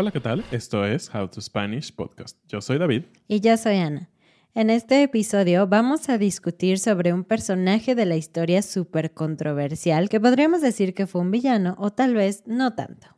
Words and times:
Hola, 0.00 0.12
¿qué 0.12 0.20
tal? 0.20 0.44
Esto 0.52 0.84
es 0.84 1.12
How 1.12 1.26
to 1.26 1.40
Spanish 1.40 1.92
Podcast. 1.92 2.38
Yo 2.46 2.60
soy 2.60 2.78
David. 2.78 3.06
Y 3.26 3.40
yo 3.40 3.56
soy 3.56 3.78
Ana. 3.78 4.08
En 4.54 4.70
este 4.70 5.02
episodio 5.02 5.66
vamos 5.66 6.08
a 6.08 6.18
discutir 6.18 6.78
sobre 6.78 7.12
un 7.12 7.24
personaje 7.24 7.96
de 7.96 8.06
la 8.06 8.14
historia 8.14 8.62
súper 8.62 9.12
controversial 9.12 10.08
que 10.08 10.20
podríamos 10.20 10.60
decir 10.60 10.94
que 10.94 11.08
fue 11.08 11.20
un 11.20 11.32
villano 11.32 11.74
o 11.80 11.90
tal 11.90 12.14
vez 12.14 12.44
no 12.46 12.76
tanto. 12.76 13.17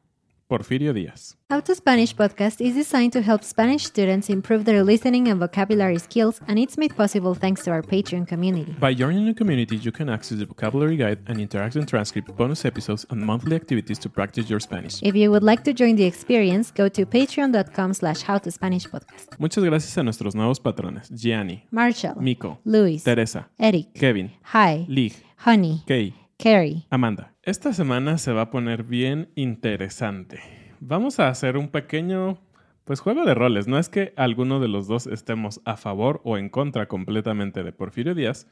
Porfirio 0.51 0.93
Díaz. 0.93 1.37
How 1.49 1.61
to 1.63 1.75
Spanish 1.77 2.13
podcast 2.15 2.61
is 2.61 2.75
designed 2.75 3.13
to 3.13 3.21
help 3.23 3.45
Spanish 3.45 3.85
students 3.85 4.29
improve 4.29 4.65
their 4.65 4.83
listening 4.83 5.29
and 5.29 5.39
vocabulary 5.39 5.99
skills, 5.99 6.41
and 6.49 6.59
it's 6.59 6.77
made 6.77 6.93
possible 6.97 7.35
thanks 7.35 7.63
to 7.63 7.71
our 7.71 7.83
Patreon 7.83 8.27
community. 8.27 8.75
By 8.81 8.93
joining 8.95 9.27
the 9.27 9.35
community, 9.35 9.77
you 9.77 9.93
can 9.93 10.09
access 10.09 10.39
the 10.39 10.47
vocabulary 10.47 10.97
guide 10.97 11.19
and 11.29 11.39
interactive 11.39 11.87
transcript, 11.87 12.37
bonus 12.37 12.65
episodes, 12.65 13.07
and 13.11 13.21
monthly 13.25 13.55
activities 13.55 13.99
to 14.01 14.09
practice 14.09 14.51
your 14.51 14.59
Spanish. 14.61 15.01
If 15.03 15.15
you 15.15 15.31
would 15.31 15.45
like 15.45 15.63
to 15.65 15.73
join 15.73 15.95
the 15.95 16.05
experience, 16.05 16.73
go 16.73 16.89
to 16.89 17.07
patreon.com 17.07 17.95
slash 17.95 18.23
howtospanishpodcast. 18.25 19.39
Muchas 19.39 19.63
gracias 19.63 19.97
a 19.99 20.03
nuestros 20.03 20.35
nuevos 20.35 20.59
patrones, 20.59 21.09
Gianni, 21.11 21.65
Marshall, 21.71 22.17
Miko, 22.21 22.59
Luis, 22.65 23.05
Teresa, 23.05 23.49
Eric, 23.59 23.95
Kevin, 23.95 24.33
Hi, 24.53 24.85
Lig, 24.89 25.15
Honey, 25.47 25.85
Kay, 25.87 26.13
Carrie. 26.39 26.87
Amanda. 26.91 27.30
Esta 27.43 27.73
semana 27.73 28.19
se 28.19 28.35
va 28.35 28.43
a 28.43 28.51
poner 28.51 28.83
bien 28.85 29.31
interesante. 29.35 30.41
Vamos 30.79 31.21
a 31.21 31.29
hacer 31.29 31.57
un 31.57 31.69
pequeño, 31.69 32.39
pues 32.85 33.01
juego 33.01 33.25
de 33.25 33.33
roles. 33.33 33.67
No 33.67 33.79
es 33.79 33.89
que 33.89 34.13
alguno 34.17 34.61
de 34.61 34.69
los 34.69 34.87
dos 34.89 35.07
estemos 35.07 35.63
a 35.65 35.79
favor 35.79 36.21
o 36.25 36.37
en 36.37 36.51
contra 36.51 36.87
completamente 36.87 37.63
de 37.63 37.73
Porfirio 37.73 38.15
Díaz, 38.15 38.47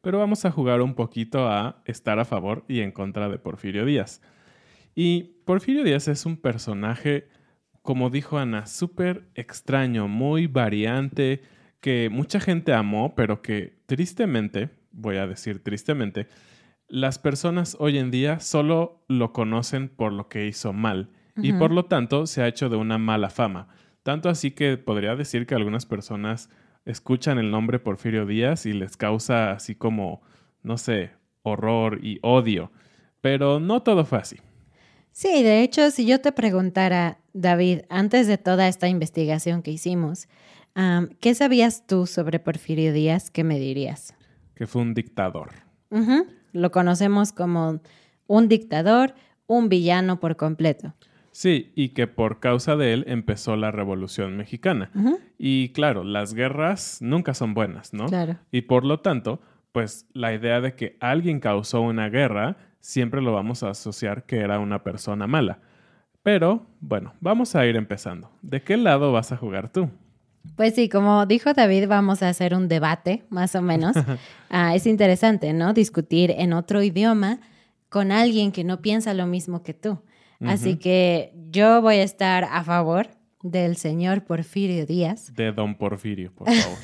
pero 0.00 0.18
vamos 0.18 0.44
a 0.44 0.50
jugar 0.50 0.80
un 0.80 0.94
poquito 0.94 1.46
a 1.46 1.84
estar 1.84 2.18
a 2.18 2.24
favor 2.24 2.64
y 2.66 2.80
en 2.80 2.90
contra 2.90 3.28
de 3.28 3.38
Porfirio 3.38 3.84
Díaz. 3.84 4.20
Y 4.96 5.36
Porfirio 5.44 5.84
Díaz 5.84 6.08
es 6.08 6.26
un 6.26 6.36
personaje, 6.36 7.28
como 7.82 8.10
dijo 8.10 8.38
Ana, 8.38 8.66
súper 8.66 9.28
extraño, 9.36 10.08
muy 10.08 10.48
variante, 10.48 11.42
que 11.80 12.08
mucha 12.10 12.40
gente 12.40 12.72
amó, 12.72 13.14
pero 13.14 13.40
que 13.40 13.78
tristemente, 13.86 14.70
voy 14.90 15.18
a 15.18 15.28
decir 15.28 15.62
tristemente, 15.62 16.26
las 16.92 17.18
personas 17.18 17.74
hoy 17.80 17.96
en 17.96 18.10
día 18.10 18.38
solo 18.38 19.02
lo 19.08 19.32
conocen 19.32 19.88
por 19.88 20.12
lo 20.12 20.28
que 20.28 20.46
hizo 20.46 20.74
mal 20.74 21.08
y 21.36 21.54
por 21.54 21.70
lo 21.70 21.86
tanto 21.86 22.26
se 22.26 22.42
ha 22.42 22.48
hecho 22.48 22.68
de 22.68 22.76
una 22.76 22.98
mala 22.98 23.30
fama. 23.30 23.68
Tanto 24.02 24.28
así 24.28 24.50
que 24.50 24.76
podría 24.76 25.16
decir 25.16 25.46
que 25.46 25.54
algunas 25.54 25.86
personas 25.86 26.50
escuchan 26.84 27.38
el 27.38 27.50
nombre 27.50 27.78
Porfirio 27.78 28.26
Díaz 28.26 28.66
y 28.66 28.74
les 28.74 28.98
causa 28.98 29.52
así 29.52 29.74
como, 29.74 30.20
no 30.62 30.76
sé, 30.76 31.12
horror 31.42 31.98
y 32.04 32.18
odio. 32.20 32.70
Pero 33.22 33.58
no 33.58 33.82
todo 33.82 34.04
fue 34.04 34.18
así. 34.18 34.36
Sí, 35.12 35.42
de 35.42 35.62
hecho, 35.62 35.90
si 35.90 36.04
yo 36.04 36.20
te 36.20 36.32
preguntara, 36.32 37.20
David, 37.32 37.84
antes 37.88 38.26
de 38.26 38.36
toda 38.36 38.68
esta 38.68 38.88
investigación 38.88 39.62
que 39.62 39.70
hicimos, 39.70 40.28
¿qué 41.20 41.34
sabías 41.34 41.86
tú 41.86 42.06
sobre 42.06 42.38
Porfirio 42.38 42.92
Díaz? 42.92 43.30
¿Qué 43.30 43.44
me 43.44 43.58
dirías? 43.58 44.14
Que 44.54 44.66
fue 44.66 44.82
un 44.82 44.92
dictador. 44.92 45.52
Lo 46.52 46.70
conocemos 46.70 47.32
como 47.32 47.80
un 48.26 48.48
dictador, 48.48 49.14
un 49.46 49.68
villano 49.68 50.20
por 50.20 50.36
completo. 50.36 50.94
Sí, 51.32 51.72
y 51.74 51.90
que 51.90 52.06
por 52.06 52.40
causa 52.40 52.76
de 52.76 52.92
él 52.92 53.04
empezó 53.08 53.56
la 53.56 53.70
Revolución 53.70 54.36
Mexicana. 54.36 54.90
Y 55.38 55.70
claro, 55.70 56.04
las 56.04 56.34
guerras 56.34 56.98
nunca 57.00 57.32
son 57.32 57.54
buenas, 57.54 57.94
¿no? 57.94 58.06
Claro. 58.06 58.36
Y 58.50 58.62
por 58.62 58.84
lo 58.84 59.00
tanto, 59.00 59.40
pues 59.72 60.06
la 60.12 60.34
idea 60.34 60.60
de 60.60 60.74
que 60.74 60.96
alguien 61.00 61.40
causó 61.40 61.80
una 61.80 62.10
guerra 62.10 62.56
siempre 62.80 63.22
lo 63.22 63.32
vamos 63.32 63.62
a 63.62 63.70
asociar 63.70 64.24
que 64.26 64.40
era 64.40 64.58
una 64.58 64.82
persona 64.84 65.26
mala. 65.26 65.60
Pero, 66.22 66.66
bueno, 66.80 67.14
vamos 67.20 67.56
a 67.56 67.66
ir 67.66 67.76
empezando. 67.76 68.30
¿De 68.42 68.62
qué 68.62 68.76
lado 68.76 69.10
vas 69.12 69.32
a 69.32 69.36
jugar 69.36 69.72
tú? 69.72 69.88
Pues 70.56 70.74
sí, 70.74 70.88
como 70.88 71.26
dijo 71.26 71.52
David, 71.52 71.88
vamos 71.88 72.22
a 72.22 72.28
hacer 72.28 72.54
un 72.54 72.68
debate, 72.68 73.24
más 73.30 73.54
o 73.54 73.62
menos. 73.62 73.96
Ah, 74.54 74.74
es 74.74 74.86
interesante, 74.86 75.54
¿no? 75.54 75.72
Discutir 75.72 76.30
en 76.30 76.52
otro 76.52 76.82
idioma 76.82 77.40
con 77.88 78.12
alguien 78.12 78.52
que 78.52 78.64
no 78.64 78.82
piensa 78.82 79.14
lo 79.14 79.26
mismo 79.26 79.62
que 79.62 79.72
tú. 79.72 79.98
Así 80.44 80.76
que 80.76 81.32
yo 81.50 81.80
voy 81.80 81.94
a 81.96 82.02
estar 82.02 82.44
a 82.44 82.62
favor 82.62 83.08
del 83.42 83.76
señor 83.76 84.24
Porfirio 84.24 84.84
Díaz, 84.84 85.34
De 85.34 85.52
Don 85.52 85.76
Porfirio, 85.76 86.32
por 86.34 86.46
favor. 86.52 86.78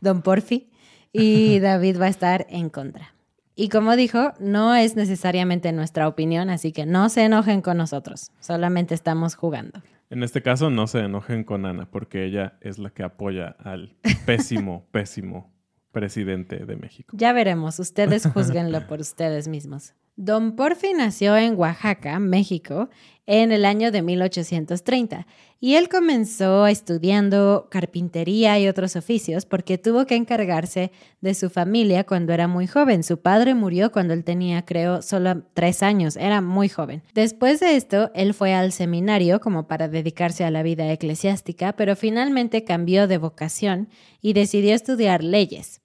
don 0.00 0.22
Porfi, 0.22 0.68
y 1.12 1.58
David 1.60 2.00
va 2.00 2.06
a 2.06 2.08
estar 2.08 2.46
en 2.50 2.70
contra. 2.70 3.14
Y 3.54 3.68
como 3.68 3.96
dijo, 3.96 4.32
no 4.38 4.74
es 4.74 4.96
necesariamente 4.96 5.72
nuestra 5.72 6.08
opinión, 6.08 6.50
así 6.50 6.72
que 6.72 6.86
no 6.86 7.08
se 7.08 7.24
enojen 7.24 7.62
con 7.62 7.76
nosotros, 7.76 8.32
solamente 8.40 8.94
estamos 8.94 9.34
jugando. 9.34 9.80
En 10.08 10.22
este 10.22 10.42
caso, 10.42 10.70
no 10.70 10.86
se 10.86 11.00
enojen 11.00 11.44
con 11.44 11.66
Ana, 11.66 11.90
porque 11.90 12.24
ella 12.24 12.58
es 12.60 12.78
la 12.78 12.90
que 12.90 13.02
apoya 13.02 13.56
al 13.58 13.96
pésimo, 14.26 14.86
pésimo 14.92 15.52
presidente 15.92 16.64
de 16.64 16.76
México. 16.76 17.16
Ya 17.16 17.32
veremos, 17.32 17.78
ustedes 17.78 18.26
juzguenlo 18.34 18.86
por 18.86 19.00
ustedes 19.00 19.48
mismos. 19.48 19.94
Don 20.16 20.56
Porfi 20.56 20.94
nació 20.94 21.36
en 21.36 21.58
Oaxaca, 21.58 22.18
México, 22.18 22.88
en 23.26 23.52
el 23.52 23.66
año 23.66 23.90
de 23.90 24.00
1830 24.00 25.26
y 25.60 25.74
él 25.74 25.88
comenzó 25.88 26.66
estudiando 26.66 27.68
carpintería 27.70 28.58
y 28.58 28.68
otros 28.68 28.96
oficios 28.96 29.44
porque 29.44 29.76
tuvo 29.76 30.06
que 30.06 30.14
encargarse 30.14 30.90
de 31.20 31.34
su 31.34 31.50
familia 31.50 32.04
cuando 32.04 32.32
era 32.32 32.48
muy 32.48 32.66
joven. 32.66 33.02
Su 33.02 33.20
padre 33.20 33.54
murió 33.54 33.92
cuando 33.92 34.14
él 34.14 34.24
tenía, 34.24 34.64
creo, 34.64 35.02
solo 35.02 35.42
tres 35.54 35.82
años, 35.82 36.16
era 36.16 36.40
muy 36.40 36.68
joven. 36.68 37.02
Después 37.14 37.60
de 37.60 37.76
esto, 37.76 38.10
él 38.14 38.32
fue 38.32 38.54
al 38.54 38.72
seminario 38.72 39.40
como 39.40 39.66
para 39.66 39.88
dedicarse 39.88 40.44
a 40.44 40.50
la 40.50 40.62
vida 40.62 40.90
eclesiástica, 40.92 41.74
pero 41.74 41.96
finalmente 41.96 42.64
cambió 42.64 43.06
de 43.06 43.18
vocación 43.18 43.88
y 44.22 44.32
decidió 44.34 44.74
estudiar 44.74 45.24
leyes. 45.24 45.80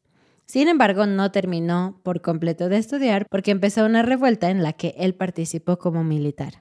Sin 0.51 0.67
embargo, 0.67 1.05
no 1.05 1.31
terminó 1.31 2.01
por 2.03 2.19
completo 2.19 2.67
de 2.67 2.75
estudiar 2.75 3.25
porque 3.29 3.51
empezó 3.51 3.85
una 3.85 4.01
revuelta 4.01 4.49
en 4.49 4.63
la 4.63 4.73
que 4.73 4.93
él 4.97 5.15
participó 5.15 5.79
como 5.79 6.03
militar. 6.03 6.55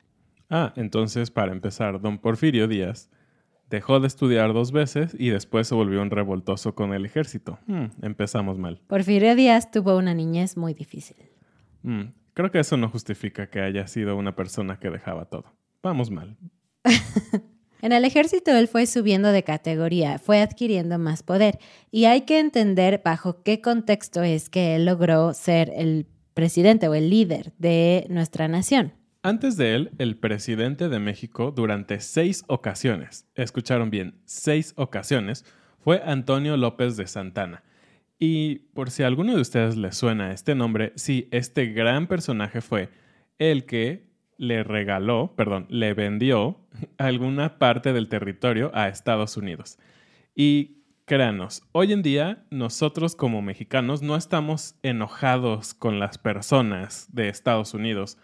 Ah, 0.49 0.73
entonces 0.77 1.33
para 1.33 1.51
empezar, 1.51 2.01
don 2.01 2.19
Porfirio 2.19 2.69
Díaz 2.69 3.11
dejó 3.69 3.99
de 3.99 4.07
estudiar 4.07 4.53
dos 4.53 4.71
veces 4.71 5.17
y 5.19 5.31
después 5.31 5.67
se 5.67 5.75
volvió 5.75 6.01
un 6.03 6.11
revoltoso 6.11 6.77
con 6.77 6.95
el 6.95 7.05
ejército. 7.05 7.59
Hmm, 7.67 7.87
empezamos 8.01 8.59
mal. 8.59 8.81
Porfirio 8.87 9.35
Díaz 9.35 9.73
tuvo 9.73 9.97
una 9.97 10.15
niñez 10.15 10.57
muy 10.57 10.73
difícil. 10.73 11.17
Hmm, 11.83 12.13
creo 12.35 12.53
que 12.53 12.61
eso 12.61 12.77
no 12.77 12.91
justifica 12.91 13.51
que 13.51 13.61
haya 13.61 13.89
sido 13.89 14.17
una 14.17 14.37
persona 14.37 14.79
que 14.79 14.89
dejaba 14.89 15.25
todo. 15.25 15.47
Vamos 15.83 16.13
mal. 16.13 16.37
en 17.83 17.93
el 17.93 18.05
ejército 18.05 18.51
él 18.53 18.69
fue 18.69 18.87
subiendo 18.87 19.33
de 19.33 19.43
categoría, 19.43 20.19
fue 20.19 20.41
adquiriendo 20.41 20.99
más 20.99 21.23
poder 21.23 21.59
y 21.91 22.05
hay 22.05 22.23
que 22.23 22.39
entender 22.39 23.01
bajo 23.05 23.43
qué 23.43 23.61
contexto 23.61 24.23
es 24.23 24.49
que 24.49 24.77
él 24.77 24.87
logró 24.87 25.35
ser 25.35 25.73
el 25.75 26.07
presidente 26.35 26.89
o 26.89 26.95
el 26.95 27.11
líder 27.11 27.53
de 27.59 28.07
nuestra 28.09 28.49
nación. 28.49 28.93
Antes 29.23 29.59
de 29.59 29.75
él, 29.75 29.91
el 29.99 30.17
presidente 30.17 30.89
de 30.89 30.99
México 30.99 31.53
durante 31.55 32.01
seis 32.01 32.43
ocasiones, 32.47 33.27
escucharon 33.35 33.91
bien, 33.91 34.21
seis 34.25 34.73
ocasiones, 34.77 35.45
fue 35.79 36.01
Antonio 36.05 36.57
López 36.57 36.97
de 36.97 37.07
Santana. 37.07 37.63
Y 38.19 38.61
por 38.75 38.91
si 38.91 39.03
a 39.03 39.07
alguno 39.07 39.35
de 39.35 39.41
ustedes 39.41 39.77
le 39.77 39.93
suena 39.93 40.33
este 40.33 40.55
nombre, 40.55 40.93
sí, 40.97 41.29
este 41.33 41.67
gran 41.67 42.07
personaje 42.07 42.61
fue 42.61 42.91
el 43.39 43.65
que 43.65 44.10
le 44.41 44.65
regaló, 44.65 45.35
perdón, 45.37 45.67
le 45.69 45.93
vendió 45.93 46.59
alguna 46.99 47.59
parte 47.59 47.93
del 47.93 48.09
territorio 48.09 48.71
a 48.73 48.89
Estados 48.89 49.37
Unidos. 49.37 49.79
Y 50.35 50.79
créanos, 51.05 51.63
hoy 51.73 51.93
en 51.93 52.01
día 52.01 52.47
nosotros 52.49 53.15
como 53.15 53.43
mexicanos 53.43 54.01
no 54.01 54.17
estamos 54.17 54.77
enojados 54.83 55.75
con 55.75 55.99
las 55.99 56.17
personas 56.17 57.07
de 57.13 57.29
Estados 57.29 57.75
Unidos 57.75 58.17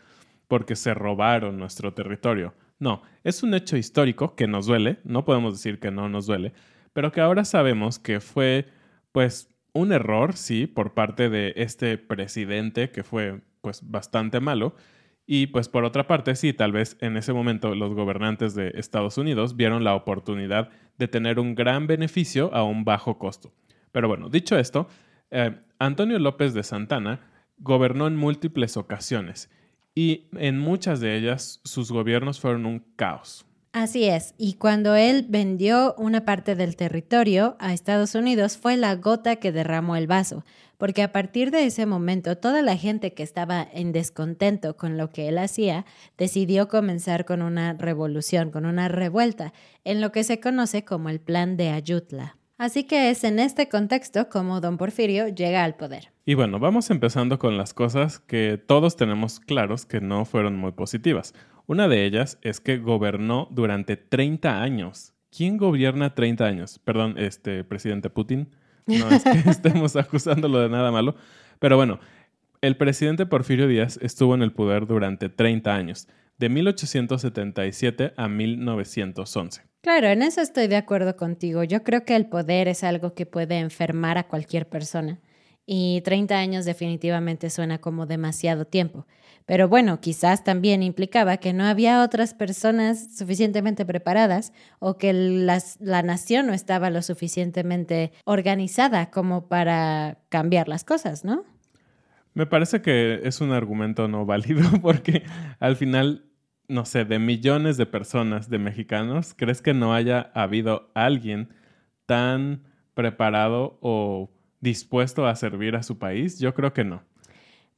porque 0.48 0.74
se 0.74 0.94
robaron 0.94 1.58
nuestro 1.58 1.92
territorio. 1.92 2.54
No, 2.78 3.02
es 3.22 3.42
un 3.42 3.52
hecho 3.52 3.76
histórico 3.76 4.36
que 4.36 4.46
nos 4.46 4.64
duele, 4.64 5.00
no 5.04 5.26
podemos 5.26 5.52
decir 5.52 5.80
que 5.80 5.90
no 5.90 6.08
nos 6.08 6.24
duele, 6.24 6.54
pero 6.94 7.12
que 7.12 7.20
ahora 7.20 7.44
sabemos 7.44 7.98
que 7.98 8.20
fue 8.20 8.70
pues 9.12 9.54
un 9.74 9.92
error, 9.92 10.34
sí, 10.34 10.66
por 10.66 10.94
parte 10.94 11.28
de 11.28 11.52
este 11.56 11.98
presidente 11.98 12.90
que 12.90 13.02
fue 13.02 13.42
pues 13.60 13.82
bastante 13.90 14.40
malo. 14.40 14.76
Y 15.26 15.48
pues 15.48 15.68
por 15.68 15.84
otra 15.84 16.06
parte, 16.06 16.36
sí, 16.36 16.52
tal 16.52 16.70
vez 16.72 16.96
en 17.00 17.16
ese 17.16 17.32
momento 17.32 17.74
los 17.74 17.94
gobernantes 17.94 18.54
de 18.54 18.72
Estados 18.76 19.18
Unidos 19.18 19.56
vieron 19.56 19.82
la 19.82 19.94
oportunidad 19.94 20.70
de 20.98 21.08
tener 21.08 21.40
un 21.40 21.54
gran 21.56 21.88
beneficio 21.88 22.54
a 22.54 22.62
un 22.62 22.84
bajo 22.84 23.18
costo. 23.18 23.52
Pero 23.90 24.06
bueno, 24.06 24.28
dicho 24.28 24.56
esto, 24.56 24.88
eh, 25.30 25.58
Antonio 25.78 26.18
López 26.20 26.54
de 26.54 26.62
Santana 26.62 27.20
gobernó 27.58 28.06
en 28.06 28.16
múltiples 28.16 28.76
ocasiones 28.76 29.50
y 29.94 30.28
en 30.36 30.58
muchas 30.58 31.00
de 31.00 31.16
ellas 31.16 31.60
sus 31.64 31.90
gobiernos 31.90 32.38
fueron 32.38 32.66
un 32.66 32.84
caos. 32.94 33.46
Así 33.72 34.04
es, 34.04 34.34
y 34.38 34.54
cuando 34.54 34.94
él 34.94 35.26
vendió 35.28 35.94
una 35.98 36.24
parte 36.24 36.54
del 36.54 36.76
territorio 36.76 37.56
a 37.58 37.74
Estados 37.74 38.14
Unidos 38.14 38.56
fue 38.56 38.76
la 38.78 38.94
gota 38.94 39.36
que 39.36 39.52
derramó 39.52 39.96
el 39.96 40.06
vaso, 40.06 40.44
porque 40.78 41.02
a 41.02 41.12
partir 41.12 41.50
de 41.50 41.64
ese 41.64 41.86
momento 41.86 42.36
toda 42.36 42.62
la 42.62 42.76
gente 42.76 43.14
que 43.14 43.22
estaba 43.22 43.66
en 43.72 43.92
descontento 43.92 44.76
con 44.76 44.96
lo 44.96 45.10
que 45.10 45.28
él 45.28 45.38
hacía 45.38 45.84
decidió 46.18 46.68
comenzar 46.68 47.24
con 47.24 47.42
una 47.42 47.72
revolución, 47.72 48.50
con 48.50 48.66
una 48.66 48.88
revuelta, 48.88 49.52
en 49.84 50.00
lo 50.00 50.12
que 50.12 50.24
se 50.24 50.40
conoce 50.40 50.84
como 50.84 51.08
el 51.08 51.20
Plan 51.20 51.56
de 51.56 51.70
Ayutla. 51.70 52.36
Así 52.58 52.84
que 52.84 53.10
es 53.10 53.22
en 53.24 53.38
este 53.38 53.68
contexto 53.68 54.30
como 54.30 54.62
don 54.62 54.78
Porfirio 54.78 55.28
llega 55.28 55.62
al 55.62 55.76
poder. 55.76 56.12
Y 56.24 56.34
bueno, 56.34 56.58
vamos 56.58 56.88
empezando 56.88 57.38
con 57.38 57.58
las 57.58 57.74
cosas 57.74 58.18
que 58.18 58.58
todos 58.58 58.96
tenemos 58.96 59.40
claros 59.40 59.84
que 59.84 60.00
no 60.00 60.24
fueron 60.24 60.56
muy 60.56 60.72
positivas. 60.72 61.34
Una 61.66 61.86
de 61.86 62.06
ellas 62.06 62.38
es 62.40 62.60
que 62.60 62.78
gobernó 62.78 63.48
durante 63.50 63.96
30 63.96 64.62
años. 64.62 65.12
¿Quién 65.36 65.58
gobierna 65.58 66.14
30 66.14 66.46
años? 66.46 66.78
Perdón, 66.78 67.16
este 67.18 67.62
presidente 67.62 68.08
Putin. 68.08 68.48
No 68.86 69.10
es 69.10 69.24
que 69.24 69.30
estemos 69.50 69.96
acusándolo 69.96 70.60
de 70.60 70.68
nada 70.68 70.90
malo. 70.90 71.16
Pero 71.58 71.76
bueno, 71.76 71.98
el 72.60 72.76
presidente 72.76 73.26
Porfirio 73.26 73.68
Díaz 73.68 73.98
estuvo 74.02 74.34
en 74.34 74.42
el 74.42 74.52
poder 74.52 74.86
durante 74.86 75.28
30 75.28 75.74
años, 75.74 76.08
de 76.38 76.48
1877 76.48 78.12
a 78.16 78.28
1911. 78.28 79.62
Claro, 79.80 80.08
en 80.08 80.22
eso 80.22 80.40
estoy 80.40 80.66
de 80.66 80.76
acuerdo 80.76 81.16
contigo. 81.16 81.62
Yo 81.64 81.82
creo 81.84 82.04
que 82.04 82.16
el 82.16 82.26
poder 82.26 82.68
es 82.68 82.82
algo 82.82 83.14
que 83.14 83.24
puede 83.24 83.58
enfermar 83.58 84.18
a 84.18 84.26
cualquier 84.26 84.68
persona. 84.68 85.20
Y 85.64 86.00
30 86.02 86.36
años 86.36 86.64
definitivamente 86.64 87.50
suena 87.50 87.78
como 87.78 88.06
demasiado 88.06 88.66
tiempo. 88.66 89.06
Pero 89.46 89.68
bueno, 89.68 90.00
quizás 90.00 90.44
también 90.44 90.82
implicaba 90.82 91.36
que 91.36 91.52
no 91.52 91.64
había 91.64 92.02
otras 92.02 92.34
personas 92.34 93.16
suficientemente 93.16 93.86
preparadas 93.86 94.52
o 94.80 94.98
que 94.98 95.12
la 95.12 96.02
nación 96.02 96.46
no 96.48 96.52
estaba 96.52 96.90
lo 96.90 97.00
suficientemente 97.00 98.12
organizada 98.24 99.10
como 99.10 99.48
para 99.48 100.18
cambiar 100.28 100.68
las 100.68 100.84
cosas, 100.84 101.24
¿no? 101.24 101.44
Me 102.34 102.44
parece 102.44 102.82
que 102.82 103.20
es 103.22 103.40
un 103.40 103.52
argumento 103.52 104.08
no 104.08 104.26
válido 104.26 104.62
porque 104.82 105.22
al 105.60 105.76
final 105.76 106.26
no 106.68 106.84
sé, 106.84 107.04
de 107.04 107.18
millones 107.18 107.76
de 107.76 107.86
personas, 107.86 108.50
de 108.50 108.58
mexicanos, 108.58 109.34
¿crees 109.36 109.62
que 109.62 109.74
no 109.74 109.94
haya 109.94 110.30
habido 110.34 110.90
alguien 110.94 111.50
tan 112.06 112.64
preparado 112.94 113.78
o 113.80 114.30
dispuesto 114.60 115.26
a 115.26 115.36
servir 115.36 115.76
a 115.76 115.82
su 115.82 115.98
país? 115.98 116.38
Yo 116.38 116.54
creo 116.54 116.72
que 116.72 116.84
no. 116.84 117.02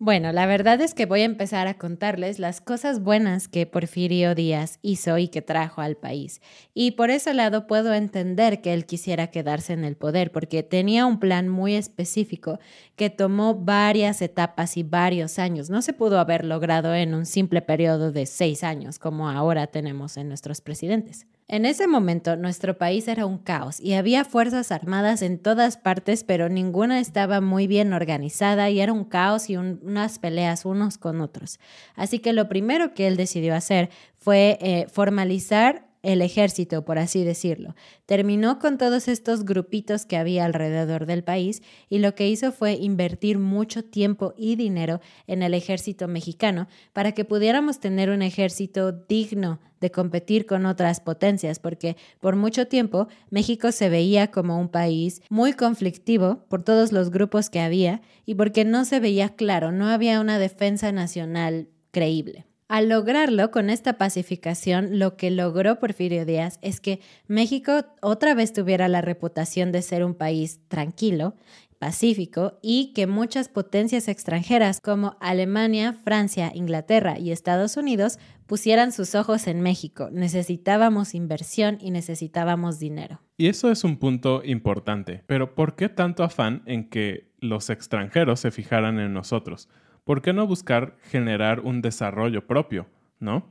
Bueno, 0.00 0.30
la 0.30 0.46
verdad 0.46 0.80
es 0.80 0.94
que 0.94 1.06
voy 1.06 1.22
a 1.22 1.24
empezar 1.24 1.66
a 1.66 1.76
contarles 1.76 2.38
las 2.38 2.60
cosas 2.60 3.00
buenas 3.02 3.48
que 3.48 3.66
Porfirio 3.66 4.36
Díaz 4.36 4.78
hizo 4.80 5.18
y 5.18 5.26
que 5.26 5.42
trajo 5.42 5.80
al 5.80 5.96
país. 5.96 6.40
Y 6.72 6.92
por 6.92 7.10
ese 7.10 7.34
lado 7.34 7.66
puedo 7.66 7.92
entender 7.92 8.60
que 8.60 8.74
él 8.74 8.86
quisiera 8.86 9.32
quedarse 9.32 9.72
en 9.72 9.84
el 9.84 9.96
poder, 9.96 10.30
porque 10.30 10.62
tenía 10.62 11.04
un 11.04 11.18
plan 11.18 11.48
muy 11.48 11.74
específico 11.74 12.60
que 12.94 13.10
tomó 13.10 13.56
varias 13.56 14.22
etapas 14.22 14.76
y 14.76 14.84
varios 14.84 15.40
años. 15.40 15.68
No 15.68 15.82
se 15.82 15.92
pudo 15.92 16.20
haber 16.20 16.44
logrado 16.44 16.94
en 16.94 17.12
un 17.12 17.26
simple 17.26 17.60
periodo 17.60 18.12
de 18.12 18.26
seis 18.26 18.62
años, 18.62 19.00
como 19.00 19.28
ahora 19.28 19.66
tenemos 19.66 20.16
en 20.16 20.28
nuestros 20.28 20.60
presidentes. 20.60 21.26
En 21.50 21.64
ese 21.64 21.86
momento 21.86 22.36
nuestro 22.36 22.76
país 22.76 23.08
era 23.08 23.24
un 23.24 23.38
caos 23.38 23.80
y 23.80 23.94
había 23.94 24.26
fuerzas 24.26 24.70
armadas 24.70 25.22
en 25.22 25.38
todas 25.38 25.78
partes, 25.78 26.22
pero 26.22 26.50
ninguna 26.50 27.00
estaba 27.00 27.40
muy 27.40 27.66
bien 27.66 27.94
organizada 27.94 28.68
y 28.68 28.80
era 28.80 28.92
un 28.92 29.06
caos 29.06 29.48
y 29.48 29.56
unas 29.56 30.18
peleas 30.18 30.66
unos 30.66 30.98
con 30.98 31.22
otros. 31.22 31.58
Así 31.96 32.18
que 32.18 32.34
lo 32.34 32.50
primero 32.50 32.92
que 32.92 33.06
él 33.06 33.16
decidió 33.16 33.54
hacer 33.54 33.88
fue 34.18 34.58
eh, 34.60 34.88
formalizar 34.92 35.87
el 36.02 36.22
ejército, 36.22 36.84
por 36.84 36.98
así 36.98 37.24
decirlo. 37.24 37.74
Terminó 38.06 38.58
con 38.58 38.78
todos 38.78 39.08
estos 39.08 39.44
grupitos 39.44 40.06
que 40.06 40.16
había 40.16 40.44
alrededor 40.44 41.06
del 41.06 41.24
país 41.24 41.62
y 41.88 41.98
lo 41.98 42.14
que 42.14 42.28
hizo 42.28 42.52
fue 42.52 42.74
invertir 42.74 43.38
mucho 43.38 43.84
tiempo 43.84 44.34
y 44.36 44.56
dinero 44.56 45.00
en 45.26 45.42
el 45.42 45.54
ejército 45.54 46.08
mexicano 46.08 46.68
para 46.92 47.12
que 47.12 47.24
pudiéramos 47.24 47.80
tener 47.80 48.10
un 48.10 48.22
ejército 48.22 48.92
digno 48.92 49.60
de 49.80 49.90
competir 49.90 50.46
con 50.46 50.66
otras 50.66 51.00
potencias, 51.00 51.58
porque 51.58 51.96
por 52.20 52.36
mucho 52.36 52.66
tiempo 52.66 53.08
México 53.30 53.72
se 53.72 53.88
veía 53.88 54.30
como 54.30 54.58
un 54.58 54.68
país 54.68 55.22
muy 55.30 55.52
conflictivo 55.52 56.44
por 56.48 56.62
todos 56.62 56.92
los 56.92 57.10
grupos 57.10 57.50
que 57.50 57.60
había 57.60 58.02
y 58.26 58.34
porque 58.34 58.64
no 58.64 58.84
se 58.84 59.00
veía 59.00 59.30
claro, 59.30 59.72
no 59.72 59.86
había 59.88 60.20
una 60.20 60.38
defensa 60.38 60.92
nacional 60.92 61.68
creíble. 61.90 62.46
Al 62.68 62.90
lograrlo 62.90 63.50
con 63.50 63.70
esta 63.70 63.96
pacificación, 63.96 64.98
lo 64.98 65.16
que 65.16 65.30
logró 65.30 65.78
Porfirio 65.78 66.26
Díaz 66.26 66.58
es 66.60 66.80
que 66.80 67.00
México 67.26 67.86
otra 68.02 68.34
vez 68.34 68.52
tuviera 68.52 68.88
la 68.88 69.00
reputación 69.00 69.72
de 69.72 69.80
ser 69.80 70.04
un 70.04 70.14
país 70.14 70.60
tranquilo, 70.68 71.34
pacífico 71.78 72.58
y 72.60 72.92
que 72.92 73.06
muchas 73.06 73.48
potencias 73.48 74.06
extranjeras 74.06 74.82
como 74.82 75.16
Alemania, 75.20 75.94
Francia, 75.94 76.52
Inglaterra 76.54 77.18
y 77.18 77.30
Estados 77.30 77.78
Unidos 77.78 78.18
pusieran 78.46 78.92
sus 78.92 79.14
ojos 79.14 79.46
en 79.46 79.62
México. 79.62 80.10
Necesitábamos 80.12 81.14
inversión 81.14 81.78
y 81.80 81.90
necesitábamos 81.90 82.78
dinero. 82.78 83.22
Y 83.38 83.46
eso 83.46 83.70
es 83.70 83.82
un 83.82 83.96
punto 83.96 84.42
importante, 84.44 85.22
pero 85.26 85.54
¿por 85.54 85.74
qué 85.74 85.88
tanto 85.88 86.22
afán 86.22 86.62
en 86.66 86.90
que 86.90 87.30
los 87.40 87.70
extranjeros 87.70 88.40
se 88.40 88.50
fijaran 88.50 88.98
en 88.98 89.14
nosotros? 89.14 89.70
¿Por 90.08 90.22
qué 90.22 90.32
no 90.32 90.46
buscar 90.46 90.96
generar 91.02 91.60
un 91.60 91.82
desarrollo 91.82 92.46
propio? 92.46 92.86
¿No? 93.20 93.46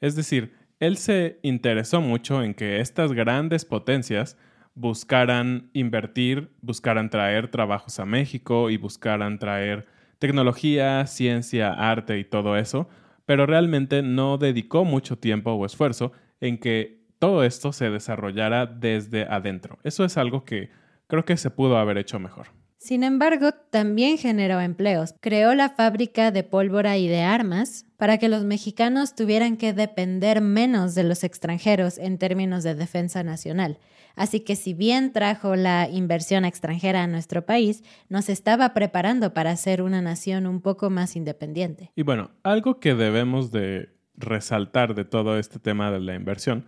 Es 0.00 0.14
decir, 0.14 0.54
él 0.78 0.96
se 0.96 1.40
interesó 1.42 2.00
mucho 2.00 2.40
en 2.44 2.54
que 2.54 2.78
estas 2.78 3.12
grandes 3.12 3.64
potencias 3.64 4.36
buscaran 4.76 5.70
invertir, 5.72 6.50
buscaran 6.60 7.10
traer 7.10 7.50
trabajos 7.50 7.98
a 7.98 8.04
México 8.04 8.70
y 8.70 8.76
buscaran 8.76 9.40
traer 9.40 9.86
tecnología, 10.20 11.04
ciencia, 11.08 11.72
arte 11.72 12.16
y 12.20 12.24
todo 12.24 12.56
eso, 12.56 12.88
pero 13.26 13.44
realmente 13.44 14.00
no 14.00 14.38
dedicó 14.38 14.84
mucho 14.84 15.18
tiempo 15.18 15.50
o 15.50 15.66
esfuerzo 15.66 16.12
en 16.40 16.58
que 16.58 17.08
todo 17.18 17.42
esto 17.42 17.72
se 17.72 17.90
desarrollara 17.90 18.66
desde 18.66 19.24
adentro. 19.24 19.80
Eso 19.82 20.04
es 20.04 20.16
algo 20.16 20.44
que 20.44 20.70
creo 21.08 21.24
que 21.24 21.36
se 21.36 21.50
pudo 21.50 21.76
haber 21.76 21.98
hecho 21.98 22.20
mejor. 22.20 22.56
Sin 22.78 23.02
embargo, 23.02 23.50
también 23.70 24.18
generó 24.18 24.60
empleos. 24.60 25.14
Creó 25.20 25.54
la 25.54 25.68
fábrica 25.68 26.30
de 26.30 26.44
pólvora 26.44 26.96
y 26.96 27.08
de 27.08 27.22
armas 27.22 27.84
para 27.96 28.18
que 28.18 28.28
los 28.28 28.44
mexicanos 28.44 29.16
tuvieran 29.16 29.56
que 29.56 29.72
depender 29.72 30.40
menos 30.40 30.94
de 30.94 31.02
los 31.02 31.24
extranjeros 31.24 31.98
en 31.98 32.18
términos 32.18 32.62
de 32.62 32.76
defensa 32.76 33.24
nacional. 33.24 33.78
Así 34.14 34.40
que 34.40 34.54
si 34.56 34.74
bien 34.74 35.12
trajo 35.12 35.56
la 35.56 35.88
inversión 35.88 36.44
extranjera 36.44 37.02
a 37.02 37.06
nuestro 37.08 37.44
país, 37.44 37.82
nos 38.08 38.28
estaba 38.28 38.74
preparando 38.74 39.34
para 39.34 39.54
ser 39.56 39.82
una 39.82 40.00
nación 40.00 40.46
un 40.46 40.60
poco 40.60 40.88
más 40.88 41.16
independiente. 41.16 41.90
Y 41.96 42.02
bueno, 42.02 42.30
algo 42.44 42.78
que 42.78 42.94
debemos 42.94 43.50
de 43.50 43.90
resaltar 44.14 44.94
de 44.94 45.04
todo 45.04 45.38
este 45.38 45.58
tema 45.58 45.90
de 45.90 46.00
la 46.00 46.14
inversión 46.14 46.64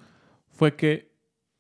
fue 0.49 0.77
que 0.77 1.13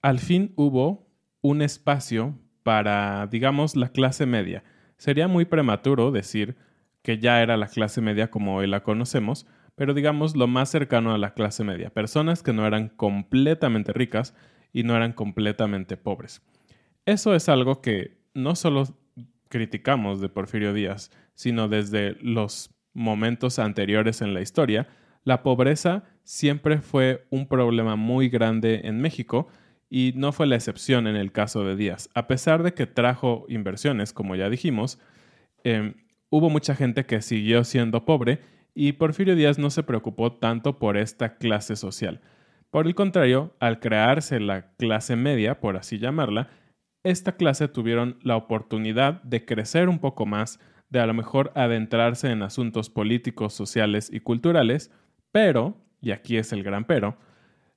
al 0.03 0.19
fin 0.19 0.53
hubo 0.57 1.09
un 1.41 1.63
espacio 1.63 2.37
para, 2.63 3.27
digamos, 3.27 3.77
la 3.77 3.89
clase 3.91 4.27
media. 4.27 4.63
Sería 4.97 5.29
muy 5.29 5.45
prematuro 5.45 6.11
decir 6.11 6.57
que 7.03 7.19
ya 7.19 7.43
era 7.43 7.57
la 7.57 7.69
clase 7.69 8.01
media 8.01 8.31
como 8.31 8.57
hoy 8.57 8.67
la 8.67 8.83
conocemos, 8.83 9.47
pero 9.75 9.95
digamos 9.95 10.37
lo 10.37 10.47
más 10.47 10.69
cercano 10.69 11.15
a 11.15 11.19
la 11.19 11.33
clase 11.33 11.65
media, 11.65 11.91
personas 11.91 12.43
que 12.43 12.53
no 12.53 12.67
eran 12.67 12.89
completamente 12.89 13.93
ricas 13.93 14.35
y 14.73 14.83
no 14.83 14.95
eran 14.95 15.13
completamente 15.13 15.97
pobres. 15.97 16.43
Eso 17.07 17.35
es 17.35 17.49
algo 17.49 17.81
que 17.81 18.19
no 18.35 18.55
solo 18.57 18.85
criticamos 19.49 20.21
de 20.21 20.29
Porfirio 20.29 20.73
Díaz, 20.73 21.11
sino 21.35 21.69
desde 21.69 22.17
los 22.21 22.71
momentos 22.93 23.59
anteriores 23.59 24.21
en 24.21 24.35
la 24.35 24.43
historia, 24.43 24.89
la 25.25 25.43
pobreza 25.43 26.05
siempre 26.25 26.81
fue 26.81 27.27
un 27.31 27.47
problema 27.47 27.97
muy 27.97 28.29
grande 28.29 28.83
en 28.85 29.01
México 29.01 29.49
y 29.91 30.13
no 30.15 30.31
fue 30.33 30.47
la 30.47 30.55
excepción 30.55 31.09
en 31.09 31.17
el 31.17 31.33
caso 31.33 31.65
de 31.65 31.75
Díaz. 31.75 32.09
A 32.15 32.29
pesar 32.29 32.63
de 32.63 32.73
que 32.73 32.87
trajo 32.87 33.45
inversiones, 33.49 34.13
como 34.13 34.37
ya 34.37 34.49
dijimos, 34.49 35.01
em, 35.65 35.95
hubo 36.31 36.49
mucha 36.49 36.77
gente 36.77 37.05
que 37.05 37.21
siguió 37.21 37.65
siendo 37.65 38.05
pobre 38.05 38.39
y 38.73 38.93
Porfirio 38.93 39.35
Díaz 39.35 39.59
no 39.59 39.69
se 39.69 39.83
preocupó 39.83 40.33
tanto 40.33 40.79
por 40.79 40.97
esta 40.97 41.37
clase 41.37 41.75
social. 41.75 42.21
Por 42.71 42.87
el 42.87 42.95
contrario, 42.95 43.57
al 43.59 43.81
crearse 43.81 44.39
la 44.39 44.71
clase 44.77 45.17
media, 45.17 45.61
por 45.61 45.77
así 45.77 45.99
llamarla, 45.99 46.49
esta 47.03 47.33
clase 47.33 47.67
tuvieron 47.67 48.19
la 48.23 48.37
oportunidad 48.37 49.23
de 49.23 49.45
crecer 49.45 49.89
un 49.89 49.99
poco 49.99 50.25
más, 50.25 50.61
de 50.89 51.01
a 51.01 51.07
lo 51.07 51.15
mejor 51.15 51.51
adentrarse 51.57 52.31
en 52.31 52.43
asuntos 52.43 52.91
políticos, 52.91 53.55
sociales 53.55 54.09
y 54.13 54.21
culturales, 54.21 54.93
pero, 55.33 55.77
y 56.01 56.13
aquí 56.13 56.37
es 56.37 56.53
el 56.53 56.63
gran 56.63 56.85
pero, 56.85 57.17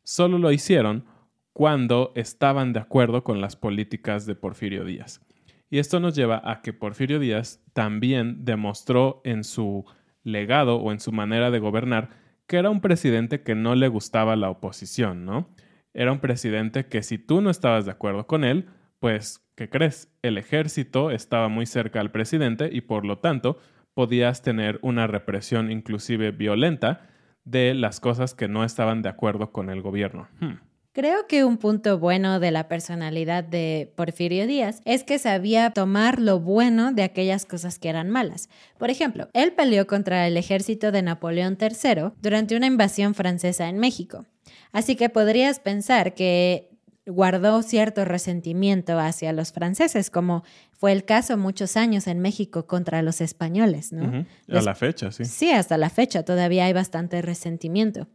solo 0.03 0.37
lo 0.37 0.51
hicieron 0.51 1.05
cuando 1.53 2.11
estaban 2.15 2.73
de 2.73 2.79
acuerdo 2.79 3.23
con 3.23 3.39
las 3.39 3.55
políticas 3.55 4.25
de 4.25 4.35
Porfirio 4.35 4.83
Díaz. 4.83 5.21
Y 5.69 5.79
esto 5.79 5.99
nos 5.99 6.15
lleva 6.15 6.41
a 6.43 6.61
que 6.61 6.73
Porfirio 6.73 7.19
Díaz 7.19 7.63
también 7.73 8.43
demostró 8.43 9.21
en 9.23 9.43
su 9.43 9.85
legado 10.23 10.77
o 10.77 10.91
en 10.91 10.99
su 10.99 11.11
manera 11.11 11.51
de 11.51 11.59
gobernar 11.59 12.09
que 12.47 12.57
era 12.57 12.69
un 12.69 12.81
presidente 12.81 13.41
que 13.41 13.55
no 13.55 13.75
le 13.75 13.87
gustaba 13.87 14.35
la 14.35 14.49
oposición, 14.49 15.25
¿no? 15.25 15.49
Era 15.93 16.11
un 16.11 16.19
presidente 16.19 16.87
que 16.87 17.03
si 17.03 17.17
tú 17.17 17.41
no 17.41 17.49
estabas 17.49 17.85
de 17.85 17.91
acuerdo 17.91 18.27
con 18.27 18.43
él, 18.43 18.67
pues, 18.99 19.45
¿qué 19.55 19.69
crees? 19.69 20.11
El 20.21 20.37
ejército 20.37 21.11
estaba 21.11 21.47
muy 21.47 21.65
cerca 21.65 21.99
al 21.99 22.11
presidente 22.11 22.69
y 22.71 22.81
por 22.81 23.05
lo 23.05 23.19
tanto 23.19 23.59
podías 23.93 24.41
tener 24.41 24.79
una 24.81 25.07
represión 25.07 25.71
inclusive 25.71 26.31
violenta 26.31 27.09
de 27.45 27.73
las 27.73 27.99
cosas 27.99 28.33
que 28.33 28.47
no 28.47 28.63
estaban 28.63 29.01
de 29.01 29.09
acuerdo 29.09 29.51
con 29.51 29.69
el 29.69 29.81
gobierno. 29.81 30.27
Hmm. 30.39 30.55
Creo 30.93 31.25
que 31.27 31.43
un 31.43 31.57
punto 31.57 31.97
bueno 31.97 32.39
de 32.39 32.51
la 32.51 32.67
personalidad 32.67 33.43
de 33.43 33.91
Porfirio 33.95 34.45
Díaz 34.45 34.79
es 34.85 35.03
que 35.03 35.17
sabía 35.17 35.71
tomar 35.71 36.21
lo 36.21 36.39
bueno 36.39 36.91
de 36.91 37.01
aquellas 37.01 37.47
cosas 37.47 37.79
que 37.79 37.89
eran 37.89 38.11
malas. 38.11 38.47
Por 38.77 38.91
ejemplo, 38.91 39.27
él 39.33 39.53
peleó 39.53 39.87
contra 39.87 40.27
el 40.27 40.37
ejército 40.37 40.91
de 40.91 41.01
Napoleón 41.01 41.57
III 41.59 42.11
durante 42.21 42.55
una 42.55 42.67
invasión 42.67 43.15
francesa 43.15 43.69
en 43.69 43.79
México. 43.79 44.27
Así 44.71 44.95
que 44.95 45.09
podrías 45.09 45.59
pensar 45.59 46.13
que 46.13 46.69
guardó 47.07 47.63
cierto 47.63 48.05
resentimiento 48.05 48.99
hacia 48.99 49.33
los 49.33 49.51
franceses, 49.51 50.11
como 50.11 50.43
fue 50.71 50.91
el 50.91 51.05
caso 51.05 51.37
muchos 51.37 51.75
años 51.75 52.05
en 52.05 52.19
México 52.19 52.67
contra 52.67 53.01
los 53.01 53.19
españoles, 53.19 53.91
¿no? 53.93 54.25
A 54.47 54.61
la 54.61 54.75
fecha, 54.75 55.11
sí. 55.11 55.25
Sí, 55.25 55.49
hasta 55.49 55.75
la 55.77 55.89
fecha 55.89 56.23
todavía 56.23 56.65
hay 56.65 56.73
bastante 56.73 57.23
resentimiento. 57.23 58.07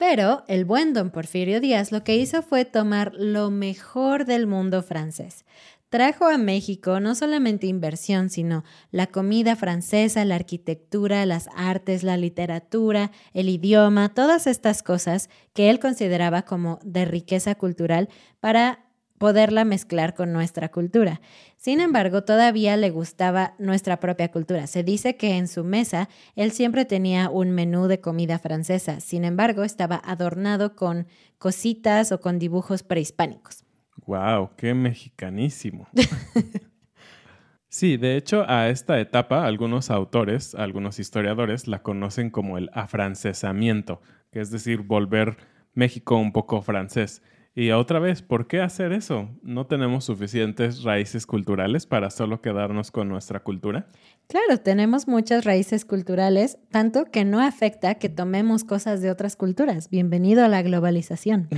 Pero 0.00 0.44
el 0.48 0.64
buen 0.64 0.94
don 0.94 1.10
Porfirio 1.10 1.60
Díaz 1.60 1.92
lo 1.92 2.04
que 2.04 2.16
hizo 2.16 2.40
fue 2.40 2.64
tomar 2.64 3.12
lo 3.14 3.50
mejor 3.50 4.24
del 4.24 4.46
mundo 4.46 4.82
francés. 4.82 5.44
Trajo 5.90 6.24
a 6.24 6.38
México 6.38 7.00
no 7.00 7.14
solamente 7.14 7.66
inversión, 7.66 8.30
sino 8.30 8.64
la 8.92 9.08
comida 9.08 9.56
francesa, 9.56 10.24
la 10.24 10.36
arquitectura, 10.36 11.26
las 11.26 11.50
artes, 11.54 12.02
la 12.02 12.16
literatura, 12.16 13.10
el 13.34 13.50
idioma, 13.50 14.14
todas 14.14 14.46
estas 14.46 14.82
cosas 14.82 15.28
que 15.52 15.68
él 15.68 15.78
consideraba 15.78 16.46
como 16.46 16.78
de 16.82 17.04
riqueza 17.04 17.54
cultural 17.54 18.08
para 18.40 18.89
poderla 19.20 19.66
mezclar 19.66 20.14
con 20.14 20.32
nuestra 20.32 20.70
cultura. 20.70 21.20
Sin 21.58 21.80
embargo, 21.80 22.24
todavía 22.24 22.78
le 22.78 22.88
gustaba 22.88 23.52
nuestra 23.58 24.00
propia 24.00 24.30
cultura. 24.32 24.66
Se 24.66 24.82
dice 24.82 25.18
que 25.18 25.36
en 25.36 25.46
su 25.46 25.62
mesa 25.62 26.08
él 26.36 26.52
siempre 26.52 26.86
tenía 26.86 27.28
un 27.28 27.50
menú 27.50 27.86
de 27.86 28.00
comida 28.00 28.38
francesa. 28.38 28.98
Sin 29.00 29.26
embargo, 29.26 29.62
estaba 29.62 30.00
adornado 30.02 30.74
con 30.74 31.06
cositas 31.36 32.12
o 32.12 32.20
con 32.22 32.38
dibujos 32.38 32.82
prehispánicos. 32.82 33.66
¡Wow! 34.06 34.52
¡Qué 34.56 34.72
mexicanísimo! 34.72 35.86
sí, 37.68 37.98
de 37.98 38.16
hecho, 38.16 38.46
a 38.48 38.70
esta 38.70 38.98
etapa 39.00 39.44
algunos 39.44 39.90
autores, 39.90 40.54
algunos 40.54 40.98
historiadores 40.98 41.68
la 41.68 41.82
conocen 41.82 42.30
como 42.30 42.56
el 42.56 42.70
afrancesamiento, 42.72 44.00
que 44.32 44.40
es 44.40 44.50
decir, 44.50 44.80
volver 44.80 45.36
México 45.74 46.16
un 46.16 46.32
poco 46.32 46.62
francés. 46.62 47.22
Y 47.54 47.72
otra 47.72 47.98
vez, 47.98 48.22
¿por 48.22 48.46
qué 48.46 48.60
hacer 48.60 48.92
eso? 48.92 49.28
¿No 49.42 49.66
tenemos 49.66 50.04
suficientes 50.04 50.84
raíces 50.84 51.26
culturales 51.26 51.84
para 51.84 52.10
solo 52.10 52.40
quedarnos 52.40 52.92
con 52.92 53.08
nuestra 53.08 53.40
cultura? 53.40 53.88
Claro, 54.28 54.58
tenemos 54.62 55.08
muchas 55.08 55.44
raíces 55.44 55.84
culturales, 55.84 56.58
tanto 56.70 57.06
que 57.06 57.24
no 57.24 57.40
afecta 57.40 57.96
que 57.96 58.08
tomemos 58.08 58.62
cosas 58.62 59.02
de 59.02 59.10
otras 59.10 59.34
culturas. 59.34 59.90
Bienvenido 59.90 60.44
a 60.44 60.48
la 60.48 60.62
globalización. 60.62 61.48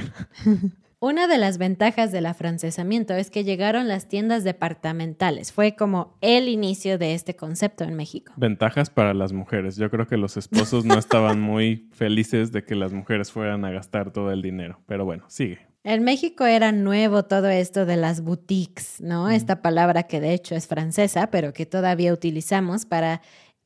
Una 0.98 1.26
de 1.26 1.36
las 1.36 1.58
ventajas 1.58 2.12
del 2.12 2.26
afrancesamiento 2.26 3.12
es 3.14 3.28
que 3.28 3.42
llegaron 3.42 3.88
las 3.88 4.08
tiendas 4.08 4.44
departamentales. 4.44 5.52
Fue 5.52 5.74
como 5.74 6.16
el 6.20 6.48
inicio 6.48 6.96
de 6.96 7.14
este 7.14 7.34
concepto 7.34 7.82
en 7.82 7.96
México. 7.96 8.32
Ventajas 8.36 8.88
para 8.88 9.12
las 9.12 9.32
mujeres. 9.32 9.76
Yo 9.76 9.90
creo 9.90 10.06
que 10.06 10.16
los 10.16 10.36
esposos 10.36 10.84
no 10.84 10.94
estaban 10.96 11.40
muy 11.40 11.88
felices 11.90 12.52
de 12.52 12.64
que 12.64 12.76
las 12.76 12.92
mujeres 12.92 13.32
fueran 13.32 13.64
a 13.64 13.72
gastar 13.72 14.12
todo 14.12 14.30
el 14.30 14.42
dinero. 14.42 14.80
Pero 14.86 15.04
bueno, 15.04 15.24
sigue. 15.26 15.71
En 15.84 16.04
México 16.04 16.44
era 16.46 16.70
nuevo 16.70 17.24
todo 17.24 17.48
esto 17.48 17.86
de 17.86 17.96
las 17.96 18.22
boutiques, 18.22 19.00
¿no? 19.00 19.30
Esta 19.30 19.62
palabra 19.62 20.04
que 20.04 20.20
de 20.20 20.32
hecho 20.32 20.54
es 20.54 20.68
francesa, 20.68 21.28
pero 21.32 21.52
que 21.52 21.66
todavía 21.66 22.12
utilizamos 22.12 22.86
para 22.86 23.20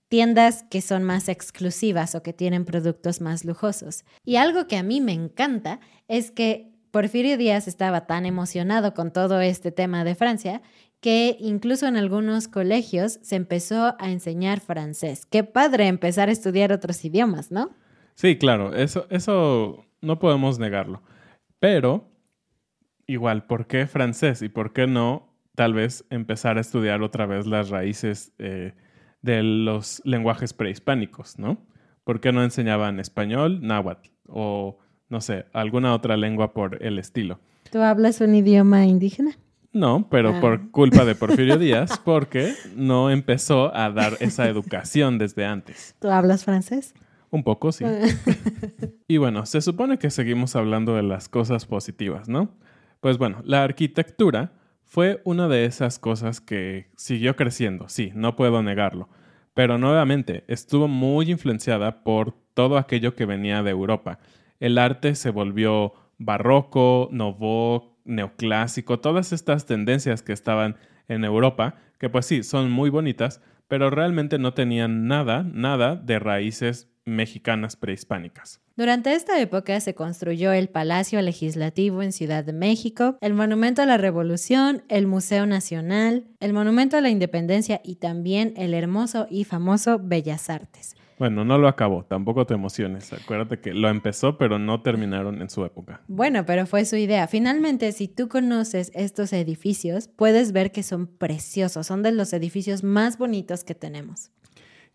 tiendas 0.09 0.65
que 0.71 0.81
son 0.81 1.03
más 1.03 1.29
exclusivas 1.29 2.15
o 2.15 2.23
que 2.23 2.33
tienen 2.33 2.65
productos 2.65 3.21
más 3.21 3.45
lujosos. 3.45 4.05
Y 4.25 4.37
algo 4.37 4.67
que 4.67 4.79
a 4.79 4.83
mí 4.83 5.03
me 5.03 5.13
encanta 5.13 5.79
es 6.09 6.31
que 6.31 6.73
Porfirio 6.91 7.37
Díaz 7.37 7.69
estaba 7.69 8.07
tan 8.07 8.25
emocionado 8.25 8.95
con 8.95 9.13
todo 9.13 9.41
este 9.43 9.71
tema 9.71 10.03
de 10.03 10.15
Francia 10.15 10.63
que 11.01 11.37
incluso 11.39 11.87
en 11.87 11.99
algunos 11.99 12.49
colegios 12.49 13.19
se 13.21 13.37
empezó 13.37 13.95
a 13.99 14.11
enseñar 14.11 14.61
francés. 14.61 15.27
Qué 15.27 15.45
padre 15.45 15.89
empezar 15.89 16.31
a 16.31 16.33
estudiar 16.33 16.73
otros 16.73 17.05
idiomas, 17.05 17.51
¿no? 17.51 17.73
Sí, 18.15 18.39
claro, 18.39 18.75
eso, 18.75 19.07
eso 19.11 19.85
no 20.01 20.19
podemos 20.19 20.59
negarlo. 20.59 21.03
Pero, 21.59 22.11
igual, 23.07 23.47
¿por 23.47 23.67
qué 23.67 23.87
francés 23.87 24.43
y 24.43 24.49
por 24.49 24.73
qué 24.73 24.87
no 24.87 25.35
tal 25.55 25.75
vez 25.75 26.05
empezar 26.11 26.59
a 26.59 26.61
estudiar 26.61 27.03
otra 27.03 27.27
vez 27.27 27.47
las 27.47 27.71
raíces 27.71 28.33
eh, 28.39 28.75
de 29.23 29.43
los 29.43 30.03
lenguajes 30.05 30.53
prehispánicos, 30.53 31.39
¿no? 31.39 31.67
¿Por 32.05 32.21
qué 32.21 32.31
no 32.33 32.45
enseñaban 32.45 33.01
español, 33.01 33.61
náhuatl 33.63 34.11
o 34.29 34.79
no 35.09 35.21
sé, 35.21 35.47
alguna 35.53 35.95
otra 35.95 36.17
lengua 36.17 36.53
por 36.53 36.83
el 36.83 36.99
estilo. 36.99 37.39
¿Tú 37.71 37.81
hablas 37.81 38.21
un 38.21 38.35
idioma 38.35 38.87
indígena? 38.87 39.33
No, 39.73 40.09
pero 40.11 40.31
ah. 40.31 40.41
por 40.41 40.71
culpa 40.71 41.05
de 41.05 41.15
Porfirio 41.15 41.59
Díaz, 41.59 42.01
porque 42.05 42.55
no 42.75 43.11
empezó 43.11 43.75
a 43.75 43.91
dar 43.91 44.15
esa 44.21 44.49
educación 44.49 45.19
desde 45.19 45.45
antes. 45.45 45.95
¿Tú 46.01 46.09
hablas 46.09 46.45
francés? 46.45 46.95
Un 47.31 47.43
poco, 47.43 47.73
sí. 47.73 47.85
y 49.09 49.17
bueno, 49.17 49.47
se 49.47 49.61
supone 49.61 49.99
que 49.99 50.11
seguimos 50.11 50.57
hablando 50.57 50.95
de 50.95 51.03
las 51.03 51.29
cosas 51.29 51.67
positivas, 51.67 52.29
¿no? 52.29 52.55
Pues 53.01 53.19
bueno, 53.19 53.43
la 53.45 53.63
arquitectura 53.63 54.53
fue 54.85 55.21
una 55.25 55.49
de 55.49 55.65
esas 55.65 55.99
cosas 55.99 56.41
que 56.41 56.89
siguió 56.97 57.37
creciendo, 57.37 57.89
sí, 57.89 58.13
no 58.15 58.37
puedo 58.37 58.63
negarlo. 58.63 59.09
Pero 59.55 59.79
nuevamente, 59.79 60.45
estuvo 60.49 60.87
muy 60.87 61.31
influenciada 61.31 62.05
por 62.05 62.35
todo 62.55 62.79
aquello 62.79 63.15
que 63.15 63.27
venía 63.27 63.63
de 63.63 63.71
Europa 63.71 64.19
el 64.61 64.79
arte 64.79 65.15
se 65.15 65.31
volvió 65.31 65.93
barroco, 66.19 67.09
novo, 67.13 67.99
neoclásico, 68.05 69.01
todas 69.01 69.33
estas 69.33 69.67
tendencias 69.67 70.23
que 70.23 70.33
estaban 70.33 70.77
en 71.09 71.25
Europa, 71.25 71.77
que 71.99 72.09
pues 72.09 72.27
sí, 72.27 72.43
son 72.43 72.71
muy 72.71 72.91
bonitas, 72.91 73.43
pero 73.69 73.91
realmente 73.91 74.39
no 74.39 74.55
tenían 74.55 75.09
nada, 75.09 75.43
nada 75.43 75.97
de 75.97 76.19
raíces 76.19 76.91
mexicanas 77.07 77.77
prehispánicas. 77.77 78.61
Durante 78.77 79.15
esta 79.15 79.41
época 79.41 79.81
se 79.81 79.95
construyó 79.95 80.53
el 80.53 80.69
Palacio 80.69 81.23
Legislativo 81.23 82.03
en 82.03 82.13
Ciudad 82.13 82.45
de 82.45 82.53
México, 82.53 83.17
el 83.23 83.33
Monumento 83.33 83.81
a 83.81 83.87
la 83.87 83.97
Revolución, 83.97 84.83
el 84.89 85.07
Museo 85.07 85.47
Nacional, 85.47 86.27
el 86.41 86.53
Monumento 86.53 86.99
a 86.99 87.01
la 87.01 87.09
Independencia 87.09 87.81
y 87.83 87.97
también 87.97 88.53
el 88.57 88.75
hermoso 88.75 89.27
y 89.31 89.45
famoso 89.45 89.99
Bellas 89.99 90.51
Artes. 90.51 90.95
Bueno, 91.19 91.47
no 91.47 91.57
lo 91.57 91.67
acabó, 91.67 92.05
tampoco 92.05 92.45
te 92.45 92.53
emociones. 92.53 93.11
Acuérdate 93.15 93.59
que 93.59 93.73
lo 93.73 93.89
empezó, 93.89 94.37
pero 94.37 94.59
no 94.59 94.83
terminaron 94.83 95.41
en 95.41 95.49
su 95.49 95.65
época. 95.65 96.03
Bueno, 96.09 96.45
pero 96.45 96.67
fue 96.67 96.85
su 96.85 96.97
idea. 96.97 97.27
Finalmente, 97.27 97.93
si 97.93 98.07
tú 98.07 98.29
conoces 98.29 98.93
estos 98.95 99.33
edificios, 99.33 100.09
puedes 100.09 100.53
ver 100.53 100.73
que 100.73 100.83
son 100.83 101.07
preciosos, 101.07 101.87
son 101.87 102.03
de 102.03 102.13
los 102.13 102.35
edificios 102.35 102.85
más 102.85 103.17
bonitos 103.17 103.65
que 103.65 103.75
tenemos. 103.75 104.31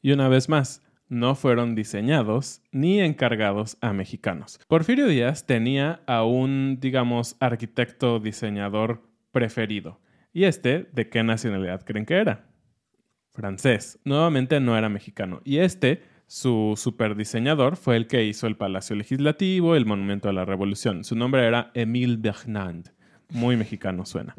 Y 0.04 0.12
una 0.12 0.30
vez 0.30 0.48
más, 0.48 0.84
no 1.12 1.36
fueron 1.36 1.76
diseñados 1.76 2.62
ni 2.72 3.02
encargados 3.02 3.78
a 3.82 3.92
mexicanos. 3.92 4.62
Porfirio 4.70 5.08
Díaz 5.08 5.46
tenía 5.46 6.02
a 6.08 6.24
un, 6.24 6.78
digamos, 6.80 7.36
arquitecto 7.42 8.22
diseñador 8.22 9.02
preferido. 9.34 10.00
¿Y 10.32 10.46
este 10.46 10.88
de 10.94 11.10
qué 11.10 11.22
nacionalidad 11.22 11.84
creen 11.84 12.06
que 12.06 12.16
era? 12.16 12.48
Francés. 13.32 14.00
Nuevamente 14.06 14.62
no 14.62 14.78
era 14.78 14.88
mexicano. 14.88 15.42
Y 15.44 15.58
este 15.58 16.02
su 16.28 16.76
superdiseñador 16.78 17.76
fue 17.76 17.98
el 17.98 18.08
que 18.08 18.24
hizo 18.24 18.48
el 18.48 18.56
Palacio 18.56 18.96
Legislativo, 18.96 19.76
el 19.76 19.86
Monumento 19.86 20.30
a 20.30 20.34
la 20.34 20.46
Revolución. 20.46 21.04
Su 21.04 21.18
nombre 21.18 21.46
era 21.46 21.72
Émile 21.74 22.16
Bernand. 22.16 22.94
Muy 23.32 23.58
mexicano 23.58 24.06
suena. 24.06 24.34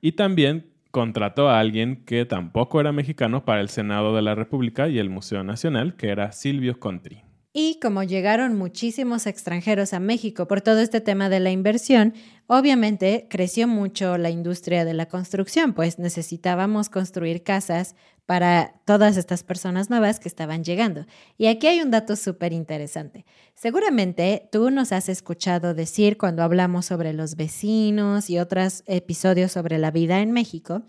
Y 0.00 0.12
también 0.12 0.70
contrató 0.90 1.48
a 1.48 1.60
alguien 1.60 2.04
que 2.04 2.24
tampoco 2.24 2.80
era 2.80 2.92
mexicano 2.92 3.44
para 3.44 3.60
el 3.60 3.68
Senado 3.68 4.14
de 4.14 4.22
la 4.22 4.34
República 4.34 4.88
y 4.88 4.98
el 4.98 5.10
Museo 5.10 5.44
Nacional, 5.44 5.96
que 5.96 6.08
era 6.08 6.32
Silvio 6.32 6.78
Contri. 6.78 7.22
Y 7.52 7.80
como 7.80 8.04
llegaron 8.04 8.56
muchísimos 8.56 9.26
extranjeros 9.26 9.92
a 9.92 9.98
México 9.98 10.46
por 10.46 10.60
todo 10.60 10.78
este 10.80 11.00
tema 11.00 11.28
de 11.28 11.40
la 11.40 11.50
inversión, 11.50 12.14
obviamente 12.46 13.26
creció 13.28 13.66
mucho 13.66 14.18
la 14.18 14.30
industria 14.30 14.84
de 14.84 14.94
la 14.94 15.06
construcción, 15.06 15.72
pues 15.72 15.98
necesitábamos 15.98 16.90
construir 16.90 17.42
casas 17.42 17.96
para 18.30 18.74
todas 18.84 19.16
estas 19.16 19.42
personas 19.42 19.90
nuevas 19.90 20.20
que 20.20 20.28
estaban 20.28 20.62
llegando. 20.62 21.04
Y 21.36 21.48
aquí 21.48 21.66
hay 21.66 21.80
un 21.80 21.90
dato 21.90 22.14
súper 22.14 22.52
interesante. 22.52 23.24
Seguramente 23.56 24.48
tú 24.52 24.70
nos 24.70 24.92
has 24.92 25.08
escuchado 25.08 25.74
decir 25.74 26.16
cuando 26.16 26.44
hablamos 26.44 26.86
sobre 26.86 27.12
los 27.12 27.34
vecinos 27.34 28.30
y 28.30 28.38
otros 28.38 28.84
episodios 28.86 29.50
sobre 29.50 29.78
la 29.78 29.90
vida 29.90 30.20
en 30.20 30.30
México, 30.30 30.82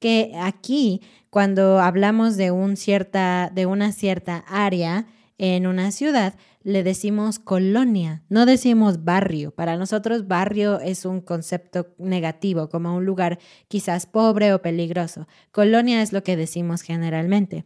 que 0.00 0.32
aquí 0.38 1.00
cuando 1.30 1.80
hablamos 1.80 2.36
de, 2.36 2.50
un 2.50 2.76
cierta, 2.76 3.50
de 3.54 3.64
una 3.64 3.92
cierta 3.92 4.44
área, 4.46 5.06
en 5.42 5.66
una 5.66 5.90
ciudad 5.90 6.34
le 6.62 6.84
decimos 6.84 7.40
colonia, 7.40 8.22
no 8.28 8.46
decimos 8.46 9.02
barrio. 9.02 9.50
Para 9.50 9.76
nosotros 9.76 10.28
barrio 10.28 10.78
es 10.78 11.04
un 11.04 11.20
concepto 11.20 11.88
negativo, 11.98 12.68
como 12.68 12.94
un 12.94 13.04
lugar 13.04 13.40
quizás 13.66 14.06
pobre 14.06 14.54
o 14.54 14.62
peligroso. 14.62 15.26
Colonia 15.50 16.00
es 16.00 16.12
lo 16.12 16.22
que 16.22 16.36
decimos 16.36 16.82
generalmente. 16.82 17.64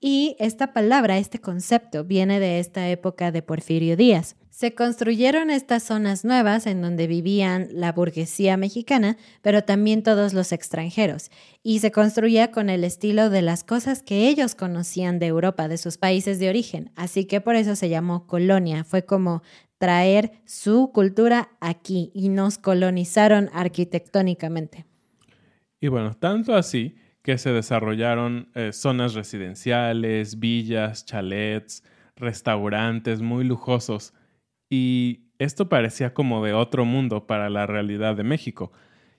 Y 0.00 0.36
esta 0.38 0.72
palabra, 0.72 1.18
este 1.18 1.38
concepto, 1.38 2.02
viene 2.02 2.40
de 2.40 2.60
esta 2.60 2.88
época 2.88 3.30
de 3.30 3.42
Porfirio 3.42 3.94
Díaz. 3.94 4.34
Se 4.58 4.74
construyeron 4.74 5.50
estas 5.50 5.84
zonas 5.84 6.24
nuevas 6.24 6.66
en 6.66 6.82
donde 6.82 7.06
vivían 7.06 7.68
la 7.70 7.92
burguesía 7.92 8.56
mexicana, 8.56 9.16
pero 9.40 9.62
también 9.62 10.02
todos 10.02 10.34
los 10.34 10.50
extranjeros, 10.50 11.30
y 11.62 11.78
se 11.78 11.92
construía 11.92 12.50
con 12.50 12.68
el 12.68 12.82
estilo 12.82 13.30
de 13.30 13.40
las 13.40 13.62
cosas 13.62 14.02
que 14.02 14.28
ellos 14.28 14.56
conocían 14.56 15.20
de 15.20 15.26
Europa, 15.26 15.68
de 15.68 15.78
sus 15.78 15.96
países 15.96 16.40
de 16.40 16.48
origen, 16.48 16.90
así 16.96 17.24
que 17.24 17.40
por 17.40 17.54
eso 17.54 17.76
se 17.76 17.88
llamó 17.88 18.26
colonia, 18.26 18.82
fue 18.82 19.04
como 19.04 19.44
traer 19.78 20.32
su 20.44 20.90
cultura 20.92 21.50
aquí 21.60 22.10
y 22.12 22.28
nos 22.28 22.58
colonizaron 22.58 23.50
arquitectónicamente. 23.52 24.86
Y 25.80 25.86
bueno, 25.86 26.14
tanto 26.14 26.56
así 26.56 26.96
que 27.22 27.38
se 27.38 27.52
desarrollaron 27.52 28.50
eh, 28.56 28.72
zonas 28.72 29.14
residenciales, 29.14 30.40
villas, 30.40 31.04
chalets, 31.04 31.84
restaurantes 32.16 33.20
muy 33.20 33.44
lujosos 33.44 34.14
y 34.68 35.30
esto 35.38 35.68
parecía 35.68 36.14
como 36.14 36.44
de 36.44 36.52
otro 36.52 36.84
mundo 36.84 37.26
para 37.26 37.48
la 37.48 37.66
realidad 37.66 38.16
de 38.16 38.24
México. 38.24 38.72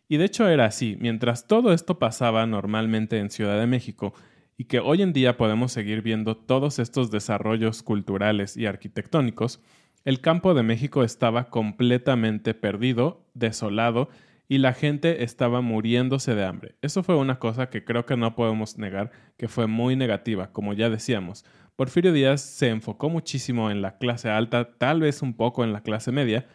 Y 0.08 0.18
de 0.18 0.26
hecho 0.26 0.50
era 0.50 0.66
así, 0.66 0.98
mientras 1.00 1.48
todo 1.48 1.72
esto 1.72 2.00
pasaba 2.00 2.46
normalmente 2.46 3.20
en 3.20 3.30
Ciudad 3.30 3.60
de 3.60 3.68
México, 3.68 4.14
y 4.58 4.66
que 4.66 4.80
hoy 4.80 5.02
en 5.02 5.14
día 5.14 5.38
podemos 5.38 5.72
seguir 5.72 6.02
viendo 6.02 6.36
todos 6.36 6.80
estos 6.80 7.12
desarrollos 7.12 7.82
culturales 7.82 8.58
y 8.58 8.66
arquitectónicos, 8.66 9.62
el 10.04 10.20
campo 10.20 10.54
de 10.54 10.64
México 10.64 11.04
estaba 11.04 11.50
completamente 11.50 12.54
perdido, 12.54 13.26
desolado, 13.34 14.10
y 14.50 14.58
la 14.58 14.74
gente 14.74 15.24
estaba 15.24 15.62
muriéndose 15.62 16.34
de 16.34 16.44
hambre. 16.44 16.76
Eso 16.82 17.04
fue 17.04 17.16
una 17.16 17.38
cosa 17.38 17.70
que 17.70 17.86
creo 17.86 18.06
que 18.06 18.18
no 18.18 18.36
podemos 18.36 18.78
negar 18.78 19.12
que 19.38 19.48
fue 19.48 19.68
muy 19.68 19.96
negativa, 19.96 20.52
como 20.52 20.74
ya 20.74 20.90
decíamos, 20.90 21.46
Porfirio 21.80 22.12
Díaz 22.12 22.42
se 22.42 22.68
enfocó 22.68 23.10
muchísimo 23.10 23.72
en 23.72 23.82
la 23.82 23.98
clase 24.00 24.30
alta, 24.30 24.74
tal 24.78 25.00
vez 25.00 25.22
un 25.22 25.34
poco 25.34 25.64
en 25.64 25.72
la 25.72 25.82
clase 25.82 26.12
media, 26.12 26.46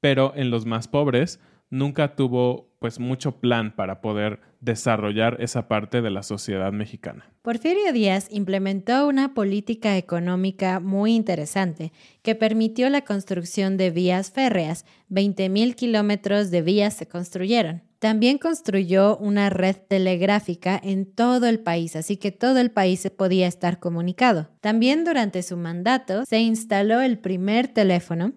pero 0.00 0.34
en 0.36 0.50
los 0.50 0.66
más 0.66 0.86
pobres 0.86 1.40
nunca 1.70 2.14
tuvo 2.14 2.68
pues 2.78 3.00
mucho 3.00 3.40
plan 3.40 3.74
para 3.74 4.02
poder 4.02 4.38
desarrollar 4.60 5.38
esa 5.40 5.66
parte 5.66 6.02
de 6.02 6.10
la 6.10 6.22
sociedad 6.22 6.72
mexicana. 6.72 7.24
Porfirio 7.40 7.90
Díaz 7.94 8.28
implementó 8.30 9.08
una 9.08 9.32
política 9.32 9.96
económica 9.96 10.78
muy 10.78 11.14
interesante 11.14 11.90
que 12.20 12.34
permitió 12.34 12.90
la 12.90 13.00
construcción 13.00 13.78
de 13.78 13.90
vías 13.90 14.30
férreas. 14.30 14.84
20.000 15.08 15.74
kilómetros 15.74 16.50
de 16.50 16.60
vías 16.60 16.92
se 16.92 17.08
construyeron. 17.08 17.82
También 17.98 18.38
construyó 18.38 19.16
una 19.16 19.48
red 19.48 19.76
telegráfica 19.88 20.78
en 20.82 21.06
todo 21.06 21.46
el 21.46 21.60
país, 21.60 21.96
así 21.96 22.16
que 22.18 22.30
todo 22.30 22.58
el 22.58 22.70
país 22.70 23.10
podía 23.16 23.46
estar 23.46 23.78
comunicado. 23.78 24.48
También 24.60 25.04
durante 25.04 25.42
su 25.42 25.56
mandato 25.56 26.24
se 26.26 26.40
instaló 26.40 27.00
el 27.00 27.18
primer 27.18 27.68
teléfono, 27.68 28.34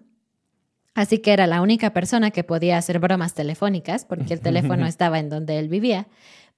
así 0.94 1.18
que 1.18 1.32
era 1.32 1.46
la 1.46 1.60
única 1.60 1.92
persona 1.92 2.30
que 2.30 2.42
podía 2.42 2.78
hacer 2.78 2.98
bromas 3.00 3.34
telefónicas, 3.34 4.06
porque 4.06 4.32
el 4.32 4.40
teléfono 4.40 4.86
estaba 4.86 5.18
en 5.18 5.28
donde 5.28 5.58
él 5.58 5.68
vivía. 5.68 6.08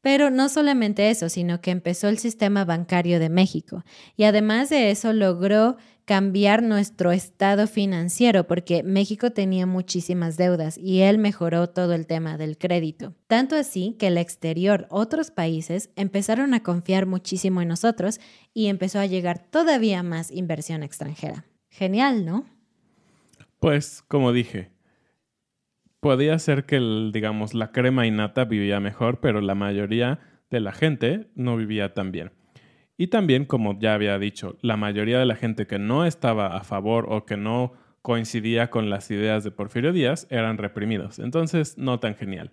Pero 0.03 0.31
no 0.31 0.49
solamente 0.49 1.11
eso, 1.11 1.29
sino 1.29 1.61
que 1.61 1.71
empezó 1.71 2.09
el 2.09 2.19
sistema 2.19 2.65
bancario 2.65 3.21
de 3.21 3.29
México 3.29 3.85
y 4.17 4.25
además 4.25 4.69
de 4.69 4.91
eso 4.91 5.13
logró 5.13 5.77
cambiar 6.05 6.65
nuestro 6.65 7.13
estado 7.13 7.69
financiero 7.69 8.47
porque 8.49 8.83
México 8.83 9.31
tenía 9.31 9.67
muchísimas 9.67 10.37
deudas 10.37 10.77
y 10.77 11.03
él 11.03 11.19
mejoró 11.19 11.69
todo 11.69 11.95
el 11.95 12.07
tema 12.07 12.37
del 12.37 12.59
crédito. 12.59 13.15
Tanto 13.29 13.55
así 13.55 13.95
que 13.99 14.09
el 14.09 14.19
exterior, 14.19 14.89
otros 14.91 15.31
países, 15.31 15.91
empezaron 15.95 16.53
a 16.55 16.65
confiar 16.65 17.07
muchísimo 17.07 17.63
en 17.63 17.69
nosotros 17.69 18.21
y 18.53 18.67
empezó 18.67 18.99
a 18.99 19.07
llegar 19.07 19.39
todavía 19.39 20.03
más 20.03 20.33
inversión 20.33 20.83
extranjera. 20.83 21.47
Genial, 21.71 22.27
¿no? 22.27 22.45
Pues, 23.61 24.03
como 24.09 24.33
dije, 24.33 24.72
podía 26.03 26.37
ser 26.41 26.67
que, 26.67 26.81
digamos, 27.13 27.55
la 27.55 27.71
crema 27.71 28.09
innata 28.09 28.45
vivía 28.45 28.81
mejor, 28.81 29.21
pero 29.21 29.41
la 29.41 29.55
mayoría 29.55 30.19
de 30.51 30.59
la 30.59 30.73
gente 30.73 31.31
no 31.37 31.57
vivía 31.57 31.95
tan 31.95 32.11
bien. 32.11 32.33
Y 32.97 33.07
también, 33.07 33.45
como 33.45 33.79
ya 33.79 33.95
había 33.95 34.19
dicho, 34.19 34.59
la 34.63 34.77
mayoría 34.77 35.21
de 35.21 35.27
la 35.27 35.37
gente 35.37 35.69
que 35.69 35.79
no 35.79 36.05
estaba 36.05 36.57
a 36.57 36.65
favor 36.65 37.07
o 37.09 37.25
que 37.25 37.37
no 37.37 37.75
coincidía 38.03 38.69
con 38.69 38.91
las 38.91 39.13
ideas 39.13 39.45
de 39.45 39.53
Porfirio 39.53 39.93
Díaz 39.93 40.27
eran 40.29 40.59
reprimidos. 40.59 41.21
Entonces, 41.21 41.79
no 41.79 42.01
tan 42.01 42.17
genial. 42.17 42.51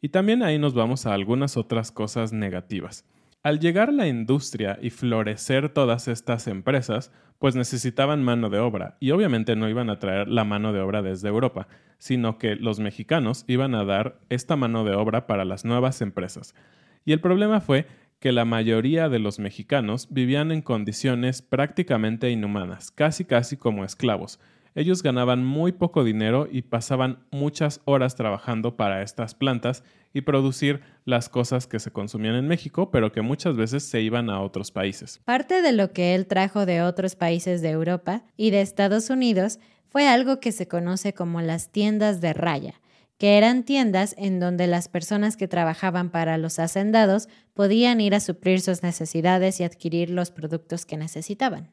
Y 0.00 0.08
también 0.08 0.42
ahí 0.42 0.58
nos 0.58 0.72
vamos 0.72 1.04
a 1.04 1.12
algunas 1.12 1.58
otras 1.58 1.92
cosas 1.92 2.32
negativas. 2.32 3.04
Al 3.46 3.60
llegar 3.60 3.92
la 3.92 4.08
industria 4.08 4.76
y 4.82 4.90
florecer 4.90 5.68
todas 5.68 6.08
estas 6.08 6.48
empresas, 6.48 7.12
pues 7.38 7.54
necesitaban 7.54 8.24
mano 8.24 8.50
de 8.50 8.58
obra 8.58 8.96
y 8.98 9.12
obviamente 9.12 9.54
no 9.54 9.68
iban 9.68 9.88
a 9.88 10.00
traer 10.00 10.26
la 10.26 10.42
mano 10.42 10.72
de 10.72 10.80
obra 10.80 11.00
desde 11.00 11.28
Europa, 11.28 11.68
sino 11.96 12.38
que 12.38 12.56
los 12.56 12.80
mexicanos 12.80 13.44
iban 13.46 13.76
a 13.76 13.84
dar 13.84 14.18
esta 14.30 14.56
mano 14.56 14.82
de 14.82 14.96
obra 14.96 15.28
para 15.28 15.44
las 15.44 15.64
nuevas 15.64 16.02
empresas. 16.02 16.56
Y 17.04 17.12
el 17.12 17.20
problema 17.20 17.60
fue 17.60 17.86
que 18.18 18.32
la 18.32 18.44
mayoría 18.44 19.08
de 19.08 19.20
los 19.20 19.38
mexicanos 19.38 20.08
vivían 20.10 20.50
en 20.50 20.60
condiciones 20.60 21.40
prácticamente 21.40 22.32
inhumanas, 22.32 22.90
casi 22.90 23.24
casi 23.24 23.56
como 23.56 23.84
esclavos, 23.84 24.40
ellos 24.76 25.02
ganaban 25.02 25.42
muy 25.42 25.72
poco 25.72 26.04
dinero 26.04 26.46
y 26.52 26.60
pasaban 26.60 27.20
muchas 27.30 27.80
horas 27.86 28.14
trabajando 28.14 28.76
para 28.76 29.00
estas 29.00 29.34
plantas 29.34 29.82
y 30.16 30.22
producir 30.22 30.80
las 31.04 31.28
cosas 31.28 31.66
que 31.66 31.78
se 31.78 31.90
consumían 31.90 32.36
en 32.36 32.48
México, 32.48 32.90
pero 32.90 33.12
que 33.12 33.20
muchas 33.20 33.54
veces 33.54 33.82
se 33.82 34.00
iban 34.00 34.30
a 34.30 34.40
otros 34.40 34.70
países. 34.70 35.20
Parte 35.26 35.60
de 35.60 35.72
lo 35.72 35.92
que 35.92 36.14
él 36.14 36.26
trajo 36.26 36.64
de 36.64 36.80
otros 36.80 37.16
países 37.16 37.60
de 37.60 37.68
Europa 37.68 38.24
y 38.34 38.48
de 38.48 38.62
Estados 38.62 39.10
Unidos 39.10 39.58
fue 39.90 40.08
algo 40.08 40.40
que 40.40 40.52
se 40.52 40.68
conoce 40.68 41.12
como 41.12 41.42
las 41.42 41.70
tiendas 41.70 42.22
de 42.22 42.32
raya, 42.32 42.80
que 43.18 43.36
eran 43.36 43.62
tiendas 43.62 44.14
en 44.16 44.40
donde 44.40 44.66
las 44.66 44.88
personas 44.88 45.36
que 45.36 45.48
trabajaban 45.48 46.08
para 46.08 46.38
los 46.38 46.58
hacendados 46.58 47.28
podían 47.52 48.00
ir 48.00 48.14
a 48.14 48.20
suplir 48.20 48.62
sus 48.62 48.82
necesidades 48.82 49.60
y 49.60 49.64
adquirir 49.64 50.08
los 50.08 50.30
productos 50.30 50.86
que 50.86 50.96
necesitaban. 50.96 51.68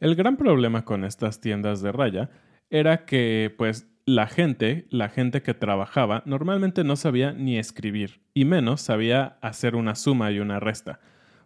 El 0.00 0.16
gran 0.16 0.38
problema 0.38 0.86
con 0.86 1.04
estas 1.04 1.42
tiendas 1.42 1.82
de 1.82 1.92
raya 1.92 2.30
era 2.70 3.04
que, 3.04 3.54
pues, 3.58 3.91
la 4.04 4.26
gente, 4.26 4.86
la 4.90 5.08
gente 5.08 5.42
que 5.42 5.54
trabajaba, 5.54 6.22
normalmente 6.26 6.84
no 6.84 6.96
sabía 6.96 7.32
ni 7.32 7.58
escribir, 7.58 8.22
y 8.34 8.44
menos 8.44 8.80
sabía 8.80 9.38
hacer 9.40 9.76
una 9.76 9.94
suma 9.94 10.32
y 10.32 10.40
una 10.40 10.58
resta. 10.60 11.00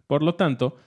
Por 0.07 0.23
lo 0.23 0.35
tanto, 0.35 0.77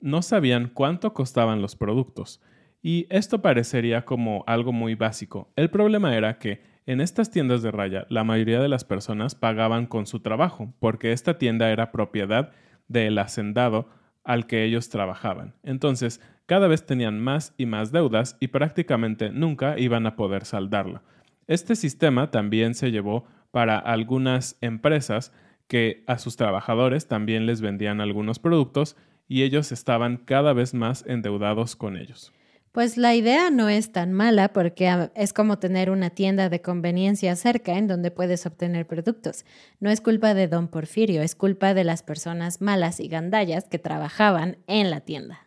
no 0.00 0.20
sabían 0.20 0.70
cuánto 0.72 1.14
costaban 1.14 1.62
los 1.62 1.76
productos. 1.76 2.42
Y 2.82 3.06
esto 3.08 3.40
parecería 3.40 4.04
como 4.04 4.44
algo 4.46 4.72
muy 4.72 4.94
básico. 4.94 5.50
El 5.56 5.70
problema 5.70 6.14
era 6.14 6.38
que 6.38 6.62
en 6.84 7.00
estas 7.00 7.30
tiendas 7.30 7.62
de 7.62 7.70
raya 7.70 8.06
la 8.10 8.24
mayoría 8.24 8.60
de 8.60 8.68
las 8.68 8.84
personas 8.84 9.34
pagaban 9.34 9.86
con 9.86 10.06
su 10.06 10.20
trabajo, 10.20 10.74
porque 10.80 11.12
esta 11.12 11.38
tienda 11.38 11.70
era 11.70 11.90
propiedad 11.90 12.52
del 12.88 13.16
hacendado 13.18 13.88
al 14.22 14.46
que 14.46 14.64
ellos 14.64 14.90
trabajaban. 14.90 15.54
Entonces, 15.62 16.20
cada 16.44 16.68
vez 16.68 16.84
tenían 16.84 17.20
más 17.20 17.54
y 17.56 17.64
más 17.64 17.90
deudas 17.90 18.36
y 18.40 18.48
prácticamente 18.48 19.30
nunca 19.30 19.78
iban 19.78 20.06
a 20.06 20.16
poder 20.16 20.44
saldarla. 20.44 21.02
Este 21.46 21.76
sistema 21.76 22.30
también 22.30 22.74
se 22.74 22.90
llevó 22.90 23.24
para 23.50 23.78
algunas 23.78 24.56
empresas 24.60 25.32
que 25.68 26.04
a 26.06 26.18
sus 26.18 26.36
trabajadores 26.36 27.06
también 27.08 27.46
les 27.46 27.60
vendían 27.60 28.00
algunos 28.00 28.38
productos 28.38 28.96
y 29.28 29.42
ellos 29.42 29.72
estaban 29.72 30.18
cada 30.18 30.52
vez 30.52 30.74
más 30.74 31.04
endeudados 31.06 31.76
con 31.76 31.96
ellos. 31.96 32.32
Pues 32.72 32.96
la 32.96 33.14
idea 33.14 33.50
no 33.50 33.68
es 33.68 33.92
tan 33.92 34.12
mala 34.12 34.52
porque 34.52 34.88
ah, 34.88 35.12
es 35.14 35.32
como 35.32 35.60
tener 35.60 35.90
una 35.90 36.10
tienda 36.10 36.48
de 36.48 36.60
conveniencia 36.60 37.36
cerca 37.36 37.78
en 37.78 37.86
donde 37.86 38.10
puedes 38.10 38.46
obtener 38.46 38.84
productos. 38.84 39.44
No 39.78 39.90
es 39.90 40.00
culpa 40.00 40.34
de 40.34 40.48
don 40.48 40.66
Porfirio, 40.66 41.22
es 41.22 41.36
culpa 41.36 41.72
de 41.72 41.84
las 41.84 42.02
personas 42.02 42.60
malas 42.60 42.98
y 42.98 43.06
gandallas 43.06 43.68
que 43.68 43.78
trabajaban 43.78 44.56
en 44.66 44.90
la 44.90 45.02
tienda. 45.02 45.46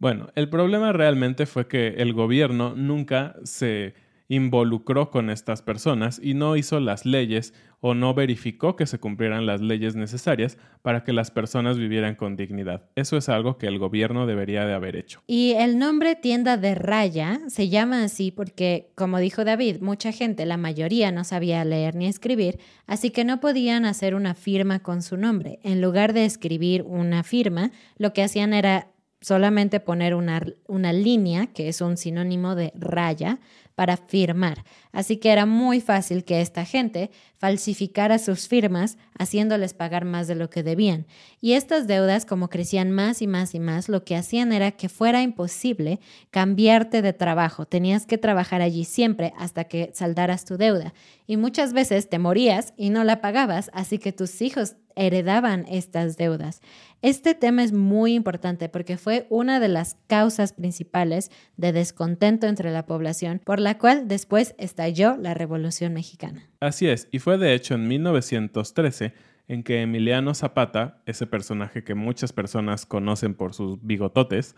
Bueno, 0.00 0.30
el 0.34 0.48
problema 0.48 0.92
realmente 0.92 1.46
fue 1.46 1.68
que 1.68 1.94
el 1.98 2.12
gobierno 2.12 2.74
nunca 2.74 3.36
se 3.44 3.94
involucró 4.28 5.10
con 5.10 5.30
estas 5.30 5.62
personas 5.62 6.20
y 6.22 6.34
no 6.34 6.56
hizo 6.56 6.80
las 6.80 7.06
leyes 7.06 7.54
o 7.80 7.94
no 7.94 8.14
verificó 8.14 8.74
que 8.74 8.86
se 8.86 8.98
cumplieran 8.98 9.46
las 9.46 9.60
leyes 9.60 9.94
necesarias 9.94 10.58
para 10.82 11.04
que 11.04 11.12
las 11.12 11.30
personas 11.30 11.78
vivieran 11.78 12.14
con 12.14 12.36
dignidad. 12.36 12.88
Eso 12.96 13.16
es 13.16 13.28
algo 13.28 13.58
que 13.58 13.66
el 13.66 13.78
gobierno 13.78 14.26
debería 14.26 14.64
de 14.64 14.74
haber 14.74 14.96
hecho. 14.96 15.22
Y 15.26 15.52
el 15.52 15.78
nombre 15.78 16.16
tienda 16.16 16.56
de 16.56 16.74
raya 16.74 17.40
se 17.48 17.68
llama 17.68 18.04
así 18.04 18.30
porque, 18.30 18.90
como 18.94 19.18
dijo 19.18 19.44
David, 19.44 19.80
mucha 19.80 20.10
gente, 20.12 20.46
la 20.46 20.56
mayoría 20.56 21.12
no 21.12 21.24
sabía 21.24 21.64
leer 21.64 21.94
ni 21.94 22.06
escribir, 22.06 22.58
así 22.86 23.10
que 23.10 23.24
no 23.24 23.40
podían 23.40 23.84
hacer 23.84 24.14
una 24.14 24.34
firma 24.34 24.80
con 24.80 25.02
su 25.02 25.16
nombre. 25.16 25.60
En 25.62 25.80
lugar 25.80 26.12
de 26.12 26.24
escribir 26.24 26.82
una 26.82 27.22
firma, 27.22 27.70
lo 27.98 28.12
que 28.12 28.22
hacían 28.22 28.54
era 28.54 28.88
solamente 29.20 29.80
poner 29.80 30.14
una, 30.14 30.40
una 30.66 30.92
línea, 30.92 31.48
que 31.48 31.68
es 31.68 31.80
un 31.80 31.96
sinónimo 31.96 32.54
de 32.54 32.72
raya, 32.74 33.38
para 33.76 33.96
firmar. 33.98 34.64
Así 34.90 35.18
que 35.18 35.30
era 35.30 35.46
muy 35.46 35.80
fácil 35.80 36.24
que 36.24 36.40
esta 36.40 36.64
gente 36.64 37.10
falsificara 37.36 38.18
sus 38.18 38.48
firmas 38.48 38.96
haciéndoles 39.18 39.74
pagar 39.74 40.06
más 40.06 40.26
de 40.26 40.34
lo 40.34 40.50
que 40.50 40.62
debían. 40.62 41.06
Y 41.40 41.52
estas 41.52 41.86
deudas, 41.86 42.24
como 42.24 42.48
crecían 42.48 42.90
más 42.90 43.20
y 43.22 43.26
más 43.26 43.54
y 43.54 43.60
más, 43.60 43.88
lo 43.88 44.02
que 44.02 44.16
hacían 44.16 44.52
era 44.52 44.72
que 44.72 44.88
fuera 44.88 45.22
imposible 45.22 46.00
cambiarte 46.30 47.02
de 47.02 47.12
trabajo. 47.12 47.66
Tenías 47.66 48.06
que 48.06 48.18
trabajar 48.18 48.62
allí 48.62 48.84
siempre 48.84 49.34
hasta 49.38 49.64
que 49.64 49.90
saldaras 49.92 50.46
tu 50.46 50.56
deuda. 50.56 50.94
Y 51.26 51.36
muchas 51.36 51.74
veces 51.74 52.08
te 52.08 52.18
morías 52.18 52.72
y 52.78 52.88
no 52.88 53.04
la 53.04 53.20
pagabas, 53.20 53.70
así 53.74 53.98
que 53.98 54.12
tus 54.12 54.40
hijos 54.40 54.76
heredaban 54.96 55.66
estas 55.68 56.16
deudas. 56.16 56.62
Este 57.02 57.34
tema 57.34 57.62
es 57.62 57.72
muy 57.72 58.14
importante 58.14 58.68
porque 58.68 58.96
fue 58.96 59.26
una 59.30 59.60
de 59.60 59.68
las 59.68 59.96
causas 60.06 60.52
principales 60.52 61.30
de 61.56 61.72
descontento 61.72 62.46
entre 62.46 62.72
la 62.72 62.86
población, 62.86 63.40
por 63.44 63.60
la 63.60 63.78
cual 63.78 64.08
después 64.08 64.54
estalló 64.58 65.16
la 65.16 65.34
Revolución 65.34 65.92
Mexicana. 65.92 66.48
Así 66.60 66.88
es, 66.88 67.08
y 67.12 67.18
fue 67.18 67.38
de 67.38 67.54
hecho 67.54 67.74
en 67.74 67.86
1913 67.86 69.12
en 69.48 69.62
que 69.62 69.82
Emiliano 69.82 70.34
Zapata, 70.34 71.02
ese 71.06 71.26
personaje 71.26 71.84
que 71.84 71.94
muchas 71.94 72.32
personas 72.32 72.86
conocen 72.86 73.34
por 73.34 73.54
sus 73.54 73.78
bigototes, 73.80 74.56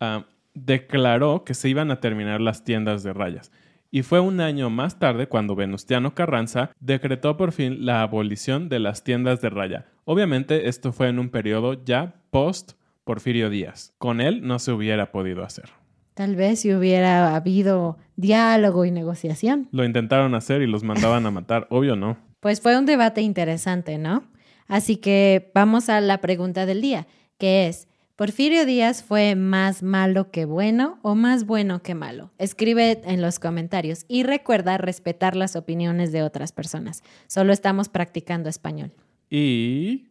ah, 0.00 0.26
declaró 0.52 1.44
que 1.44 1.54
se 1.54 1.68
iban 1.68 1.90
a 1.90 2.00
terminar 2.00 2.40
las 2.40 2.64
tiendas 2.64 3.02
de 3.02 3.12
rayas 3.12 3.50
y 3.90 4.02
fue 4.02 4.20
un 4.20 4.40
año 4.40 4.70
más 4.70 4.98
tarde 4.98 5.28
cuando 5.28 5.54
Venustiano 5.54 6.14
Carranza 6.14 6.70
decretó 6.80 7.36
por 7.36 7.52
fin 7.52 7.86
la 7.86 8.02
abolición 8.02 8.68
de 8.68 8.78
las 8.78 9.04
tiendas 9.04 9.40
de 9.40 9.50
raya. 9.50 9.86
Obviamente 10.04 10.68
esto 10.68 10.92
fue 10.92 11.08
en 11.08 11.18
un 11.18 11.30
periodo 11.30 11.84
ya 11.84 12.14
post 12.30 12.72
Porfirio 13.04 13.50
Díaz. 13.50 13.94
Con 13.98 14.20
él 14.20 14.46
no 14.46 14.58
se 14.58 14.72
hubiera 14.72 15.12
podido 15.12 15.44
hacer. 15.44 15.70
Tal 16.14 16.34
vez 16.34 16.60
si 16.60 16.74
hubiera 16.74 17.36
habido 17.36 17.98
diálogo 18.16 18.84
y 18.84 18.90
negociación. 18.90 19.68
Lo 19.70 19.84
intentaron 19.84 20.34
hacer 20.34 20.62
y 20.62 20.66
los 20.66 20.82
mandaban 20.82 21.24
a 21.26 21.30
matar, 21.30 21.66
obvio 21.70 21.94
no. 21.94 22.16
Pues 22.40 22.60
fue 22.60 22.76
un 22.76 22.84
debate 22.84 23.20
interesante, 23.20 23.98
¿no? 23.98 24.24
Así 24.66 24.96
que 24.96 25.52
vamos 25.54 25.88
a 25.88 26.00
la 26.00 26.20
pregunta 26.20 26.66
del 26.66 26.80
día, 26.80 27.06
que 27.38 27.68
es, 27.68 27.86
¿Porfirio 28.16 28.64
Díaz 28.64 29.02
fue 29.02 29.34
más 29.34 29.82
malo 29.82 30.30
que 30.30 30.46
bueno 30.46 30.98
o 31.02 31.14
más 31.14 31.44
bueno 31.44 31.82
que 31.82 31.94
malo? 31.94 32.32
Escribe 32.38 33.02
en 33.04 33.20
los 33.20 33.38
comentarios 33.38 34.06
y 34.08 34.22
recuerda 34.22 34.78
respetar 34.78 35.36
las 35.36 35.54
opiniones 35.54 36.12
de 36.12 36.22
otras 36.22 36.50
personas. 36.50 37.02
Solo 37.26 37.52
estamos 37.52 37.90
practicando 37.90 38.48
español. 38.48 38.90
Y 39.28 40.08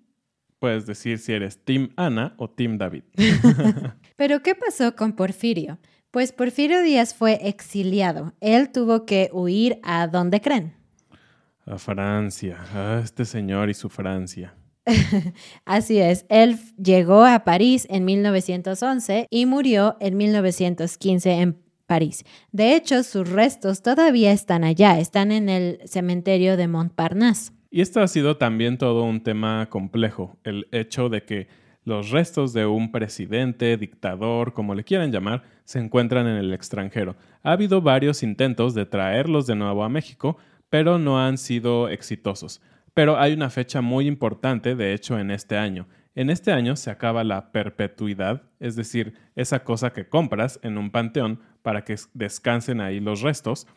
puedes 0.59 0.85
decir 0.85 1.17
si 1.17 1.33
eres 1.33 1.57
Team 1.57 1.93
Ana 1.95 2.35
o 2.37 2.47
Team 2.47 2.77
David. 2.77 3.05
Pero 4.15 4.43
¿qué 4.43 4.53
pasó 4.53 4.95
con 4.95 5.13
Porfirio? 5.13 5.79
Pues 6.11 6.31
Porfirio 6.31 6.83
Díaz 6.83 7.15
fue 7.15 7.49
exiliado. 7.49 8.35
Él 8.39 8.71
tuvo 8.71 9.07
que 9.07 9.31
huir 9.33 9.79
a 9.81 10.05
dónde 10.05 10.41
creen. 10.41 10.75
A 11.65 11.79
Francia, 11.79 12.59
a 12.71 13.01
este 13.03 13.25
señor 13.25 13.71
y 13.71 13.73
su 13.73 13.89
Francia. 13.89 14.53
Así 15.65 15.99
es, 15.99 16.25
él 16.29 16.57
llegó 16.77 17.25
a 17.25 17.43
París 17.43 17.87
en 17.89 18.05
1911 18.05 19.27
y 19.29 19.45
murió 19.45 19.97
en 19.99 20.17
1915 20.17 21.31
en 21.31 21.57
París. 21.85 22.23
De 22.51 22.75
hecho, 22.75 23.03
sus 23.03 23.29
restos 23.29 23.81
todavía 23.81 24.31
están 24.31 24.63
allá, 24.63 24.99
están 24.99 25.31
en 25.31 25.49
el 25.49 25.79
cementerio 25.85 26.57
de 26.57 26.67
Montparnasse. 26.67 27.51
Y 27.69 27.81
esto 27.81 28.01
ha 28.01 28.07
sido 28.07 28.37
también 28.37 28.77
todo 28.77 29.03
un 29.03 29.21
tema 29.21 29.67
complejo, 29.69 30.37
el 30.43 30.67
hecho 30.71 31.09
de 31.09 31.23
que 31.23 31.47
los 31.83 32.09
restos 32.09 32.53
de 32.53 32.65
un 32.65 32.91
presidente, 32.91 33.77
dictador, 33.77 34.53
como 34.53 34.73
le 34.73 34.83
quieran 34.83 35.11
llamar, 35.11 35.43
se 35.65 35.79
encuentran 35.79 36.25
en 36.25 36.37
el 36.37 36.53
extranjero. 36.53 37.15
Ha 37.43 37.51
habido 37.51 37.81
varios 37.81 38.23
intentos 38.23 38.73
de 38.73 38.85
traerlos 38.85 39.45
de 39.45 39.55
nuevo 39.55 39.83
a 39.83 39.89
México, 39.89 40.37
pero 40.69 40.97
no 40.97 41.19
han 41.19 41.37
sido 41.37 41.89
exitosos. 41.89 42.61
Pero 42.95 43.19
hay 43.19 43.33
una 43.33 43.49
fecha 43.49 43.81
muy 43.81 44.07
importante, 44.07 44.73
de 44.73 44.93
hecho, 44.93 45.19
en 45.19 45.29
este 45.29 45.57
año. 45.57 45.87
En 46.15 46.29
este 46.29 46.53
año 46.53 46.77
se 46.77 46.89
acaba 46.89 47.25
la 47.25 47.51
perpetuidad, 47.51 48.43
es 48.61 48.77
decir, 48.77 49.15
esa 49.35 49.65
cosa 49.65 49.91
que 49.91 50.07
compras 50.07 50.61
en 50.63 50.77
un 50.77 50.91
panteón 50.91 51.41
para 51.61 51.83
que 51.83 51.97
descansen 52.13 52.79
ahí 52.79 53.01
los 53.01 53.19
restos, 53.21 53.67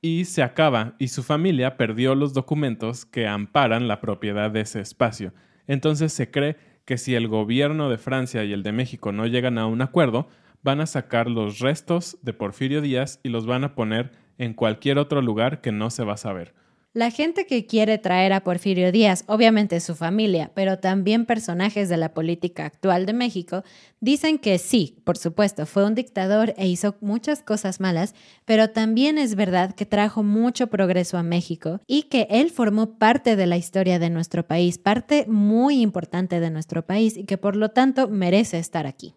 y 0.00 0.26
se 0.26 0.44
acaba, 0.44 0.94
y 1.00 1.08
su 1.08 1.24
familia 1.24 1.76
perdió 1.76 2.14
los 2.14 2.34
documentos 2.34 3.04
que 3.04 3.26
amparan 3.26 3.88
la 3.88 4.00
propiedad 4.00 4.52
de 4.52 4.60
ese 4.60 4.80
espacio. 4.80 5.34
Entonces 5.66 6.12
se 6.12 6.30
cree 6.30 6.56
que 6.84 6.98
si 6.98 7.16
el 7.16 7.26
gobierno 7.26 7.90
de 7.90 7.98
Francia 7.98 8.44
y 8.44 8.52
el 8.52 8.62
de 8.62 8.70
México 8.70 9.10
no 9.10 9.26
llegan 9.26 9.58
a 9.58 9.66
un 9.66 9.82
acuerdo, 9.82 10.28
van 10.62 10.80
a 10.80 10.86
sacar 10.86 11.28
los 11.28 11.58
restos 11.58 12.16
de 12.22 12.32
Porfirio 12.32 12.80
Díaz 12.80 13.18
y 13.24 13.28
los 13.28 13.44
van 13.44 13.64
a 13.64 13.74
poner 13.74 14.12
en 14.38 14.54
cualquier 14.54 14.98
otro 14.98 15.20
lugar 15.20 15.60
que 15.60 15.72
no 15.72 15.90
se 15.90 16.04
va 16.04 16.14
a 16.14 16.16
saber. 16.16 16.54
La 16.94 17.10
gente 17.10 17.46
que 17.46 17.64
quiere 17.64 17.96
traer 17.96 18.34
a 18.34 18.44
Porfirio 18.44 18.92
Díaz, 18.92 19.24
obviamente 19.26 19.80
su 19.80 19.94
familia, 19.94 20.50
pero 20.54 20.78
también 20.78 21.24
personajes 21.24 21.88
de 21.88 21.96
la 21.96 22.12
política 22.12 22.66
actual 22.66 23.06
de 23.06 23.14
México, 23.14 23.62
dicen 24.00 24.38
que 24.38 24.58
sí, 24.58 24.98
por 25.02 25.16
supuesto, 25.16 25.64
fue 25.64 25.86
un 25.86 25.94
dictador 25.94 26.52
e 26.58 26.68
hizo 26.68 26.96
muchas 27.00 27.42
cosas 27.42 27.80
malas, 27.80 28.14
pero 28.44 28.68
también 28.68 29.16
es 29.16 29.36
verdad 29.36 29.74
que 29.74 29.86
trajo 29.86 30.22
mucho 30.22 30.66
progreso 30.66 31.16
a 31.16 31.22
México 31.22 31.80
y 31.86 32.02
que 32.10 32.26
él 32.28 32.50
formó 32.50 32.98
parte 32.98 33.36
de 33.36 33.46
la 33.46 33.56
historia 33.56 33.98
de 33.98 34.10
nuestro 34.10 34.46
país, 34.46 34.76
parte 34.76 35.24
muy 35.26 35.80
importante 35.80 36.40
de 36.40 36.50
nuestro 36.50 36.84
país 36.84 37.16
y 37.16 37.24
que 37.24 37.38
por 37.38 37.56
lo 37.56 37.70
tanto 37.70 38.06
merece 38.08 38.58
estar 38.58 38.86
aquí. 38.86 39.14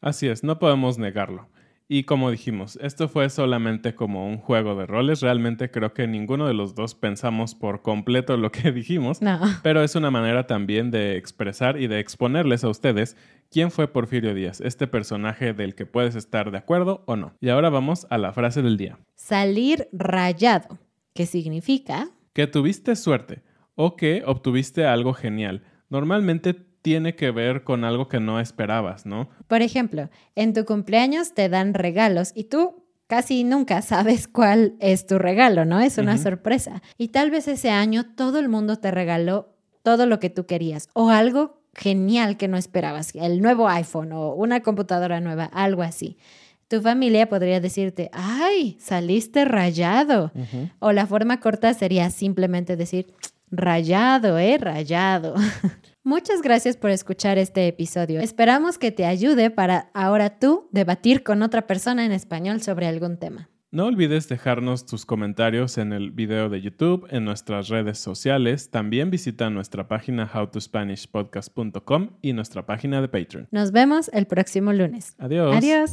Así 0.00 0.28
es, 0.28 0.42
no 0.42 0.58
podemos 0.58 0.96
negarlo. 0.96 1.46
Y 1.88 2.02
como 2.02 2.32
dijimos, 2.32 2.76
esto 2.82 3.08
fue 3.08 3.30
solamente 3.30 3.94
como 3.94 4.26
un 4.28 4.38
juego 4.38 4.74
de 4.74 4.86
roles. 4.86 5.20
Realmente 5.20 5.70
creo 5.70 5.94
que 5.94 6.08
ninguno 6.08 6.48
de 6.48 6.54
los 6.54 6.74
dos 6.74 6.96
pensamos 6.96 7.54
por 7.54 7.82
completo 7.82 8.36
lo 8.36 8.50
que 8.50 8.72
dijimos. 8.72 9.22
No. 9.22 9.38
Pero 9.62 9.82
es 9.84 9.94
una 9.94 10.10
manera 10.10 10.48
también 10.48 10.90
de 10.90 11.16
expresar 11.16 11.80
y 11.80 11.86
de 11.86 12.00
exponerles 12.00 12.64
a 12.64 12.68
ustedes 12.70 13.16
quién 13.50 13.70
fue 13.70 13.86
Porfirio 13.86 14.34
Díaz, 14.34 14.60
este 14.60 14.88
personaje 14.88 15.52
del 15.52 15.76
que 15.76 15.86
puedes 15.86 16.16
estar 16.16 16.50
de 16.50 16.58
acuerdo 16.58 17.04
o 17.06 17.14
no. 17.14 17.34
Y 17.40 17.50
ahora 17.50 17.70
vamos 17.70 18.08
a 18.10 18.18
la 18.18 18.32
frase 18.32 18.62
del 18.62 18.76
día. 18.76 18.98
Salir 19.14 19.88
rayado. 19.92 20.78
que 21.14 21.24
significa 21.26 22.08
que 22.34 22.46
tuviste 22.48 22.96
suerte 22.96 23.42
o 23.76 23.96
que 23.96 24.22
obtuviste 24.26 24.84
algo 24.86 25.14
genial. 25.14 25.62
Normalmente 25.88 26.52
tiene 26.86 27.16
que 27.16 27.32
ver 27.32 27.64
con 27.64 27.82
algo 27.82 28.08
que 28.08 28.20
no 28.20 28.38
esperabas, 28.38 29.06
¿no? 29.06 29.28
Por 29.48 29.60
ejemplo, 29.60 30.08
en 30.36 30.52
tu 30.52 30.64
cumpleaños 30.64 31.34
te 31.34 31.48
dan 31.48 31.74
regalos 31.74 32.30
y 32.32 32.44
tú 32.44 32.84
casi 33.08 33.42
nunca 33.42 33.82
sabes 33.82 34.28
cuál 34.28 34.76
es 34.78 35.04
tu 35.04 35.18
regalo, 35.18 35.64
¿no? 35.64 35.80
Es 35.80 35.98
una 35.98 36.16
sorpresa. 36.16 36.84
Y 36.96 37.08
tal 37.08 37.32
vez 37.32 37.48
ese 37.48 37.70
año 37.70 38.04
todo 38.14 38.38
el 38.38 38.48
mundo 38.48 38.76
te 38.76 38.92
regaló 38.92 39.48
todo 39.82 40.06
lo 40.06 40.20
que 40.20 40.30
tú 40.30 40.46
querías 40.46 40.88
o 40.92 41.10
algo 41.10 41.60
genial 41.74 42.36
que 42.36 42.46
no 42.46 42.56
esperabas, 42.56 43.12
el 43.16 43.42
nuevo 43.42 43.68
iPhone 43.68 44.12
o 44.12 44.34
una 44.34 44.60
computadora 44.60 45.20
nueva, 45.20 45.46
algo 45.46 45.82
así. 45.82 46.16
Tu 46.68 46.80
familia 46.82 47.28
podría 47.28 47.58
decirte, 47.58 48.10
ay, 48.12 48.76
saliste 48.78 49.44
rayado. 49.44 50.30
O 50.78 50.92
la 50.92 51.08
forma 51.08 51.40
corta 51.40 51.74
sería 51.74 52.10
simplemente 52.10 52.76
decir, 52.76 53.12
rayado, 53.50 54.38
eh, 54.38 54.56
rayado. 54.56 55.34
Muchas 56.06 56.40
gracias 56.40 56.76
por 56.76 56.90
escuchar 56.90 57.36
este 57.36 57.66
episodio. 57.66 58.20
Esperamos 58.20 58.78
que 58.78 58.92
te 58.92 59.06
ayude 59.06 59.50
para 59.50 59.90
ahora 59.92 60.38
tú 60.38 60.68
debatir 60.70 61.24
con 61.24 61.42
otra 61.42 61.66
persona 61.66 62.06
en 62.06 62.12
español 62.12 62.62
sobre 62.62 62.86
algún 62.86 63.16
tema. 63.16 63.50
No 63.72 63.86
olvides 63.86 64.28
dejarnos 64.28 64.86
tus 64.86 65.04
comentarios 65.04 65.78
en 65.78 65.92
el 65.92 66.12
video 66.12 66.48
de 66.48 66.62
YouTube, 66.62 67.08
en 67.10 67.24
nuestras 67.24 67.66
redes 67.70 67.98
sociales. 67.98 68.70
También 68.70 69.10
visita 69.10 69.50
nuestra 69.50 69.88
página 69.88 70.30
howtospanishpodcast.com 70.32 72.10
y 72.22 72.34
nuestra 72.34 72.64
página 72.66 73.00
de 73.00 73.08
Patreon. 73.08 73.48
Nos 73.50 73.72
vemos 73.72 74.08
el 74.12 74.28
próximo 74.28 74.72
lunes. 74.72 75.16
Adiós. 75.18 75.56
Adiós. 75.56 75.92